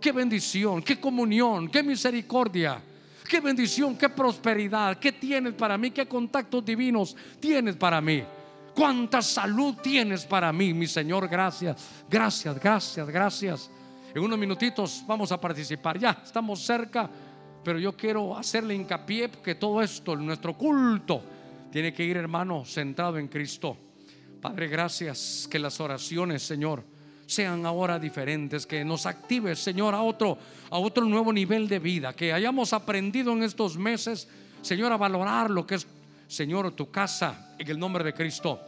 [0.00, 2.82] Qué bendición, qué comunión, qué misericordia,
[3.28, 8.24] qué bendición, qué prosperidad, qué tienes para mí, qué contactos divinos tienes para mí.
[8.74, 11.28] Cuánta salud tienes para mí, mi Señor.
[11.28, 13.70] Gracias, gracias, gracias, gracias.
[14.12, 15.98] En unos minutitos vamos a participar.
[15.98, 17.08] Ya estamos cerca,
[17.62, 21.22] pero yo quiero hacerle hincapié que todo esto, nuestro culto,
[21.70, 23.76] tiene que ir, hermano, centrado en Cristo.
[24.40, 26.84] Padre, gracias que las oraciones, Señor,
[27.26, 30.36] sean ahora diferentes, que nos active, Señor, a otro,
[30.70, 34.28] a otro nuevo nivel de vida, que hayamos aprendido en estos meses,
[34.62, 35.86] Señor, a valorar lo que es
[36.26, 38.60] Señor, tu casa en el nombre de Cristo.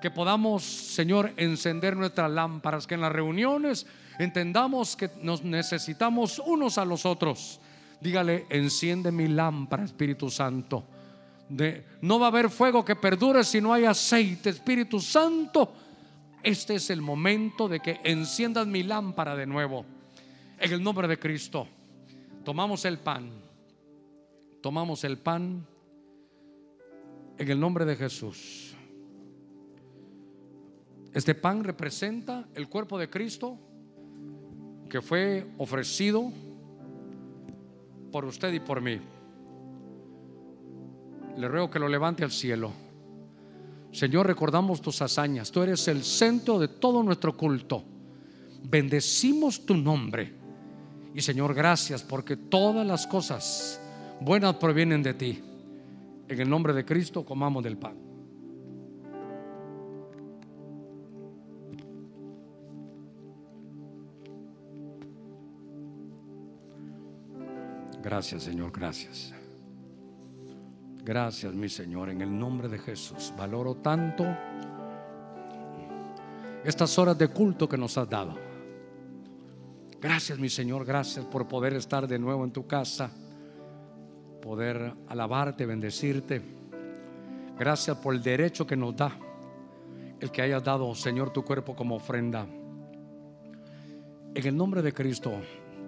[0.00, 3.86] Que podamos, Señor, encender nuestras lámparas, que en las reuniones
[4.18, 7.60] entendamos que nos necesitamos unos a los otros.
[8.00, 10.84] Dígale, enciende mi lámpara, Espíritu Santo.
[11.48, 15.72] De, no va a haber fuego que perdure si no hay aceite, Espíritu Santo.
[16.42, 19.84] Este es el momento de que enciendas mi lámpara de nuevo.
[20.60, 21.66] En el nombre de Cristo.
[22.44, 23.30] Tomamos el pan.
[24.62, 25.66] Tomamos el pan
[27.38, 28.74] en el nombre de Jesús.
[31.14, 33.58] Este pan representa el cuerpo de Cristo
[34.88, 36.30] que fue ofrecido
[38.10, 39.00] por usted y por mí.
[41.36, 42.72] Le ruego que lo levante al cielo.
[43.92, 45.50] Señor, recordamos tus hazañas.
[45.50, 47.84] Tú eres el centro de todo nuestro culto.
[48.64, 50.34] Bendecimos tu nombre.
[51.14, 53.80] Y Señor, gracias porque todas las cosas
[54.20, 55.47] buenas provienen de ti.
[56.28, 57.96] En el nombre de Cristo comamos del pan.
[68.02, 69.34] Gracias Señor, gracias.
[71.02, 73.32] Gracias mi Señor, en el nombre de Jesús.
[73.36, 74.24] Valoro tanto
[76.62, 78.34] estas horas de culto que nos has dado.
[80.00, 83.10] Gracias mi Señor, gracias por poder estar de nuevo en tu casa
[84.40, 86.42] poder alabarte, bendecirte.
[87.58, 89.12] Gracias por el derecho que nos da
[90.20, 92.46] el que hayas dado, Señor, tu cuerpo como ofrenda.
[94.34, 95.32] En el nombre de Cristo,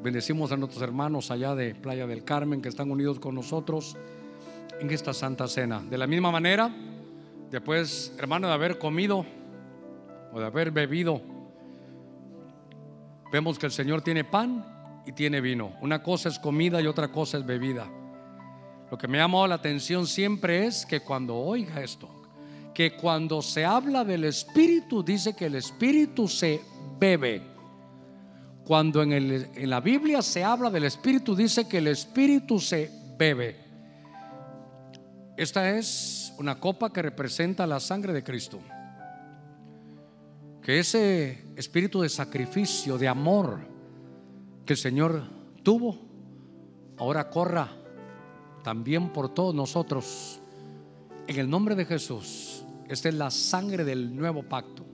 [0.03, 3.97] bendecimos a nuestros hermanos allá de Playa del Carmen que están unidos con nosotros
[4.79, 5.81] en esta santa cena.
[5.81, 6.71] De la misma manera,
[7.51, 9.25] después, hermano, de haber comido
[10.33, 11.21] o de haber bebido,
[13.33, 14.65] vemos que el Señor tiene pan
[15.07, 15.73] y tiene vino.
[15.81, 17.89] Una cosa es comida y otra cosa es bebida.
[18.91, 22.09] Lo que me ha llamado la atención siempre es que cuando oiga esto,
[22.75, 26.61] que cuando se habla del Espíritu, dice que el Espíritu se
[26.99, 27.43] bebe.
[28.65, 33.57] Cuando en, en la Biblia se habla del Espíritu, dice que el Espíritu se bebe.
[35.37, 38.61] Esta es una copa que representa la sangre de Cristo.
[40.63, 43.61] Que ese espíritu de sacrificio, de amor
[44.67, 45.23] que el Señor
[45.57, 45.99] obtuvo,
[46.99, 47.80] ahora corra
[48.63, 50.41] también por todos nosotros.
[51.27, 54.85] En el nombre de Jesús, esta es la sangre del nuevo pacto.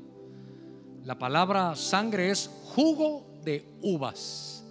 [1.05, 4.65] La palabra sangre es jugo de uvas.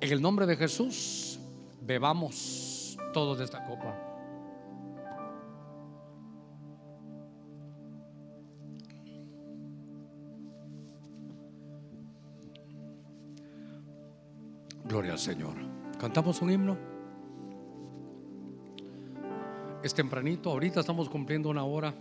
[0.00, 1.38] En el nombre de Jesús,
[1.80, 3.96] bebamos todos de esta copa.
[14.84, 15.54] Gloria al Señor.
[15.98, 16.91] ¿Cantamos un himno?
[19.82, 21.92] Es tempranito, ahorita estamos cumpliendo una hora,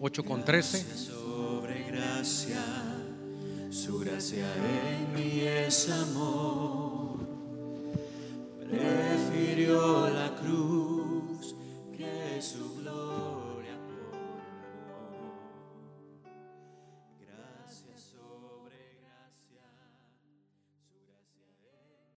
[0.00, 0.96] 8 con 13.
[0.96, 2.64] Sobre gracia,
[3.70, 7.18] su gracia en mí es amor.
[8.58, 11.54] Prefirió la cruz
[11.94, 12.79] que su